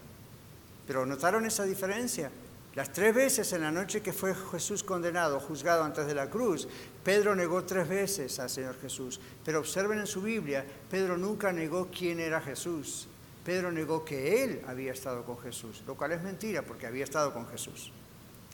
[0.86, 2.30] Pero ¿notaron esa diferencia?
[2.74, 6.66] Las tres veces en la noche que fue Jesús condenado, juzgado antes de la cruz,
[7.04, 9.20] Pedro negó tres veces al Señor Jesús.
[9.44, 13.06] Pero observen en su Biblia, Pedro nunca negó quién era Jesús.
[13.44, 17.34] Pedro negó que él había estado con Jesús, lo cual es mentira porque había estado
[17.34, 17.92] con Jesús.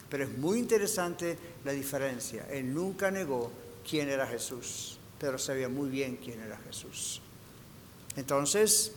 [0.08, 2.48] Pero es muy interesante la diferencia.
[2.50, 3.52] Él nunca negó
[3.88, 4.98] quién era Jesús.
[5.20, 7.22] Pedro sabía muy bien quién era Jesús.
[8.16, 8.92] Entonces,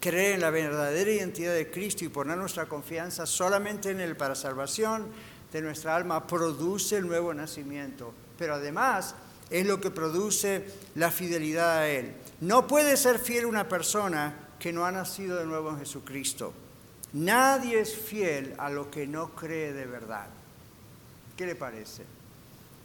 [0.00, 4.34] creer en la verdadera identidad de Cristo y poner nuestra confianza solamente en Él para
[4.34, 5.06] salvación
[5.52, 8.12] de nuestra alma produce el nuevo nacimiento.
[8.38, 9.14] Pero además
[9.50, 12.14] es lo que produce la fidelidad a Él.
[12.40, 16.52] No puede ser fiel una persona que no ha nacido de nuevo en Jesucristo.
[17.12, 20.26] Nadie es fiel a lo que no cree de verdad.
[21.36, 22.04] ¿Qué le parece?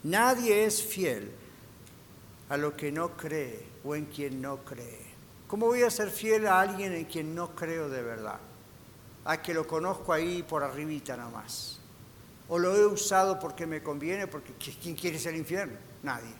[0.03, 1.31] Nadie es fiel
[2.49, 5.11] a lo que no cree o en quien no cree.
[5.47, 8.39] ¿Cómo voy a ser fiel a alguien en quien no creo de verdad?
[9.25, 11.80] A que lo conozco ahí por arribita nomás.
[12.53, 15.77] O lo he usado porque me conviene, porque ¿quién quiere ser infierno?
[16.03, 16.33] Nadie.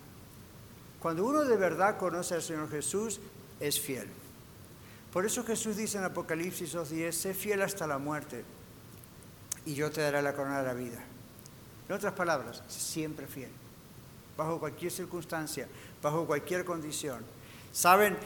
[1.00, 3.22] Cuando uno de verdad conoce al Señor Jesús,
[3.62, 4.10] es fiel.
[5.14, 8.44] Por eso Jesús dice en Apocalipsis 2.10, sé fiel hasta la muerte
[9.66, 11.02] y yo te daré la corona de la vida.
[11.88, 13.52] En otras palabras, siempre fiel,
[14.36, 15.70] bajo cualquier circunstancia,
[16.02, 17.24] bajo cualquier condición.
[17.72, 18.18] Saben,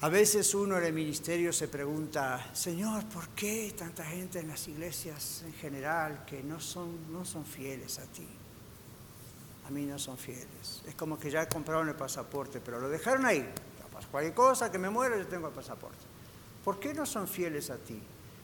[0.00, 4.68] a veces uno en el ministerio se pregunta, Señor, ¿por qué tanta gente en las
[4.68, 8.26] iglesias en general que no son, no son fieles a ti?
[9.66, 10.82] A mí no son fieles.
[10.86, 13.48] Es como que ya compraron el pasaporte, pero lo dejaron ahí.
[14.10, 16.04] Cualquier cosa que me muera, yo tengo el pasaporte.
[16.62, 17.98] ¿Por qué no son fieles a ti?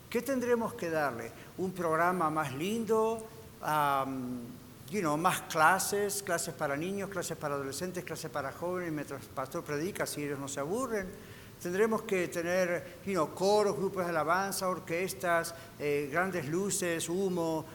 [0.08, 1.30] ¿Qué tendremos que darle?
[1.58, 3.28] ¿Un programa más lindo?
[4.90, 9.62] you más clases, clases para niños, clases para adolescentes, clases para jóvenes, mientras el pastor
[9.62, 11.08] predica, si ellos no se aburren
[11.62, 13.00] Tendremos que tener
[13.34, 17.66] coros, grupos de alabanza, orquestas, eh, grandes luces, humo.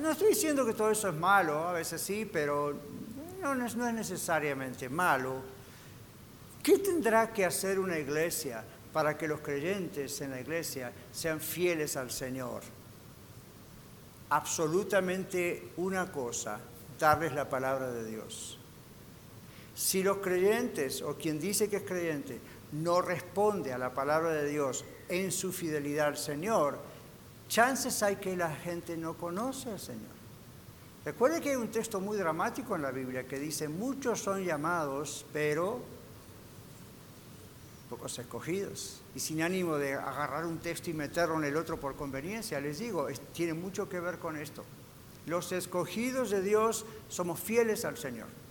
[0.00, 2.74] no estoy diciendo que todo eso es malo, a veces sí, pero
[3.42, 5.42] no, no es necesariamente malo.
[6.62, 11.98] ¿Qué tendrá que hacer una iglesia para que los creyentes en la iglesia sean fieles
[11.98, 12.62] al Señor?
[14.30, 16.58] Absolutamente una cosa,
[16.98, 18.58] darles la palabra de Dios.
[19.74, 22.40] Si los creyentes o quien dice que es creyente
[22.74, 26.78] no responde a la palabra de Dios en su fidelidad al Señor,
[27.48, 30.14] chances hay que la gente no conoce al Señor.
[31.04, 35.24] Recuerde que hay un texto muy dramático en la Biblia que dice, muchos son llamados,
[35.32, 35.80] pero
[37.90, 39.02] pocos escogidos.
[39.14, 42.78] Y sin ánimo de agarrar un texto y meterlo en el otro por conveniencia, les
[42.78, 44.64] digo, tiene mucho que ver con esto.
[45.26, 48.43] Los escogidos de Dios somos fieles al Señor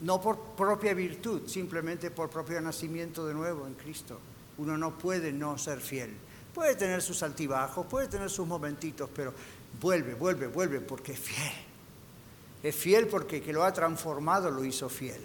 [0.00, 4.18] no por propia virtud, simplemente por propio nacimiento de nuevo en Cristo.
[4.58, 6.14] Uno no puede no ser fiel.
[6.54, 9.32] Puede tener sus altibajos, puede tener sus momentitos, pero
[9.80, 11.52] vuelve, vuelve, vuelve porque es fiel.
[12.62, 15.20] Es fiel porque que lo ha transformado lo hizo fiel.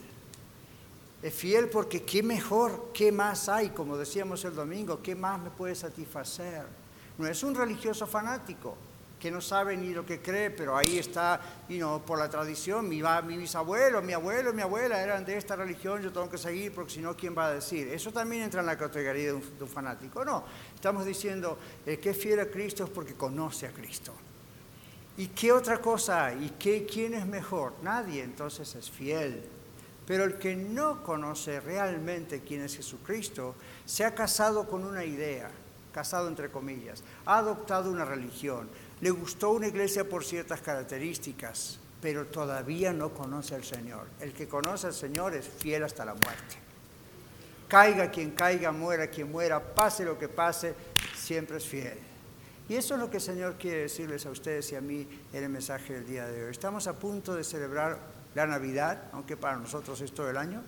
[1.22, 5.50] Es fiel porque qué mejor, qué más hay, como decíamos el domingo, qué más me
[5.50, 6.66] puede satisfacer.
[7.18, 8.76] No es un religioso fanático
[9.24, 12.90] que no sabe ni lo que cree, pero ahí está, y no por la tradición,
[12.90, 16.74] mi, mi bisabuelo, mi abuelo, mi abuela eran de esta religión, yo tengo que seguir
[16.74, 17.88] porque si no, ¿quién va a decir?
[17.88, 20.26] Eso también entra en la categoría de un, fanático.
[20.26, 20.44] No,
[20.76, 24.12] estamos diciendo, el que es fiel a Cristo es porque conoce a Cristo.
[25.16, 26.44] ¿Y qué otra cosa hay?
[26.44, 27.76] ¿Y qué, quién es mejor?
[27.82, 29.42] Nadie, entonces es fiel.
[30.06, 33.56] Pero el que no conoce realmente quién es Jesucristo,
[33.86, 35.50] se ha casado con una idea,
[35.94, 38.68] casado entre comillas, ha adoptado una religión,
[39.04, 44.08] le gustó una iglesia por ciertas características, pero todavía no conoce al Señor.
[44.22, 46.56] El que conoce al Señor es fiel hasta la muerte.
[47.68, 50.74] Caiga quien caiga, muera quien muera, pase lo que pase,
[51.18, 52.00] siempre es fiel.
[52.70, 55.44] Y eso es lo que el Señor quiere decirles a ustedes y a mí en
[55.44, 56.52] el mensaje del día de hoy.
[56.52, 58.00] Estamos a punto de celebrar
[58.36, 60.64] la Navidad, aunque para nosotros es todo el año.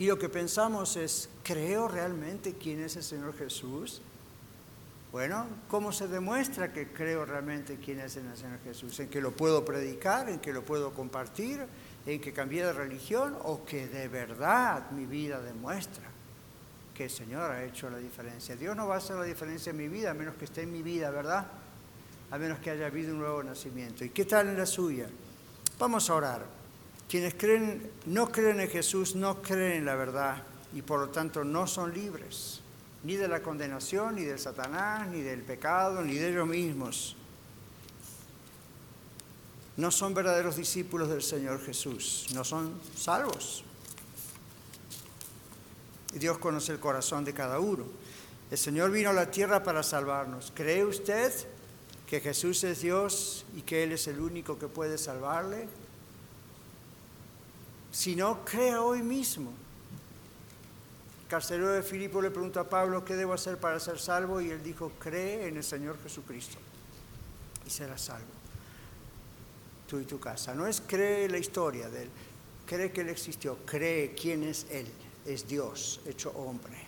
[0.00, 4.02] Y lo que pensamos es, ¿creo realmente quién es el Señor Jesús?
[5.16, 9.00] Bueno, ¿cómo se demuestra que creo realmente quién es el Señor Jesús?
[9.00, 10.28] ¿En que lo puedo predicar?
[10.28, 11.64] ¿En que lo puedo compartir?
[12.04, 13.34] ¿En que cambié de religión?
[13.44, 16.04] ¿O que de verdad mi vida demuestra
[16.94, 18.56] que el Señor ha hecho la diferencia?
[18.56, 20.72] Dios no va a hacer la diferencia en mi vida a menos que esté en
[20.72, 21.46] mi vida, ¿verdad?
[22.30, 24.04] A menos que haya habido un nuevo nacimiento.
[24.04, 25.08] ¿Y qué tal en la suya?
[25.78, 26.44] Vamos a orar.
[27.08, 30.42] Quienes creen, no creen en Jesús no creen en la verdad
[30.74, 32.60] y por lo tanto no son libres,
[33.06, 37.14] ni de la condenación, ni del Satanás, ni del pecado, ni de ellos mismos.
[39.76, 43.62] No son verdaderos discípulos del Señor Jesús, no son salvos.
[46.14, 47.84] Y Dios conoce el corazón de cada uno.
[48.50, 50.52] El Señor vino a la tierra para salvarnos.
[50.52, 51.32] ¿Cree usted
[52.08, 55.68] que Jesús es Dios y que Él es el único que puede salvarle?
[57.92, 59.52] Si no, crea hoy mismo.
[61.26, 64.40] El carcelero de Filipo le preguntó a Pablo, ¿qué debo hacer para ser salvo?
[64.40, 66.56] Y él dijo, cree en el Señor Jesucristo
[67.66, 68.28] y serás salvo.
[69.88, 70.54] Tú y tu casa.
[70.54, 72.10] No es cree la historia de Él,
[72.64, 74.86] cree que Él existió, cree quién es Él.
[75.26, 76.78] Es Dios hecho hombre.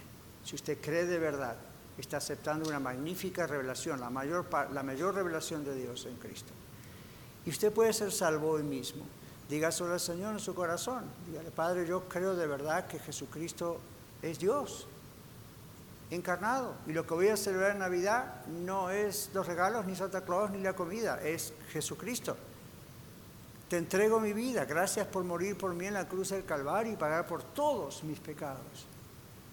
[0.45, 1.57] Si usted cree de verdad,
[1.99, 6.53] está aceptando una magnífica revelación, la mayor, la mayor revelación de Dios en Cristo.
[7.45, 9.05] Y usted puede ser salvo hoy mismo.
[9.51, 11.07] Dígaselo al Señor en su corazón.
[11.27, 13.81] Dígale, Padre, yo creo de verdad que Jesucristo
[14.23, 14.87] es Dios
[16.11, 16.75] encarnado.
[16.87, 20.51] Y lo que voy a celebrar en Navidad no es los regalos, ni Santa Claus,
[20.51, 22.37] ni la comida, es Jesucristo.
[23.69, 24.65] Te entrego mi vida.
[24.65, 28.19] Gracias por morir por mí en la cruz del Calvario y pagar por todos mis
[28.19, 28.87] pecados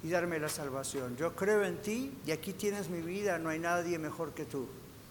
[0.03, 1.17] y darme la salvación.
[1.17, 4.67] Yo creo en ti y aquí tienes mi vida, no hay nadie mejor que tú.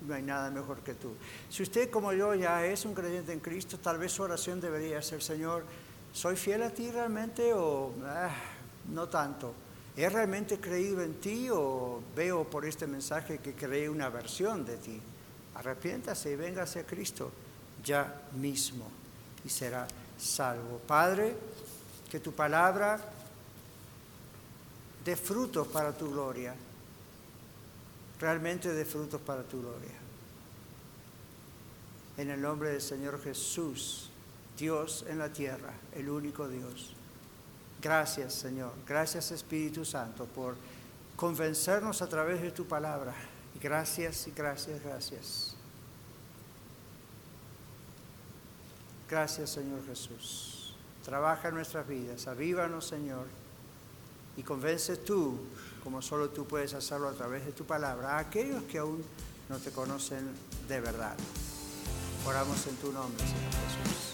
[0.06, 1.14] No hay nada mejor que tú.
[1.48, 5.00] Si usted como yo ya es un creyente en Cristo, tal vez su oración debería
[5.00, 5.64] ser, Señor,
[6.12, 8.30] ¿soy fiel a ti realmente o ah,
[8.90, 9.54] no tanto?
[9.96, 14.76] ¿He realmente creído en ti o veo por este mensaje que creé una versión de
[14.76, 15.00] ti?
[15.54, 17.30] Arrepiéntase y venga hacia Cristo
[17.84, 18.90] ya mismo
[19.44, 19.86] y será
[20.18, 20.78] salvo.
[20.78, 21.36] Padre,
[22.10, 22.98] que tu palabra
[25.04, 26.54] de frutos para tu gloria,
[28.18, 29.92] realmente de frutos para tu gloria.
[32.16, 34.08] En el nombre del Señor Jesús,
[34.56, 36.93] Dios en la tierra, el único Dios.
[37.84, 40.56] Gracias Señor, gracias Espíritu Santo por
[41.16, 43.14] convencernos a través de tu palabra.
[43.60, 45.54] Gracias y gracias, gracias.
[49.06, 50.74] Gracias Señor Jesús.
[51.04, 53.26] Trabaja en nuestras vidas, avívanos Señor
[54.38, 55.38] y convence tú,
[55.82, 59.04] como solo tú puedes hacerlo a través de tu palabra, a aquellos que aún
[59.50, 60.34] no te conocen
[60.68, 61.16] de verdad.
[62.26, 63.52] Oramos en tu nombre, Señor
[63.84, 64.13] Jesús.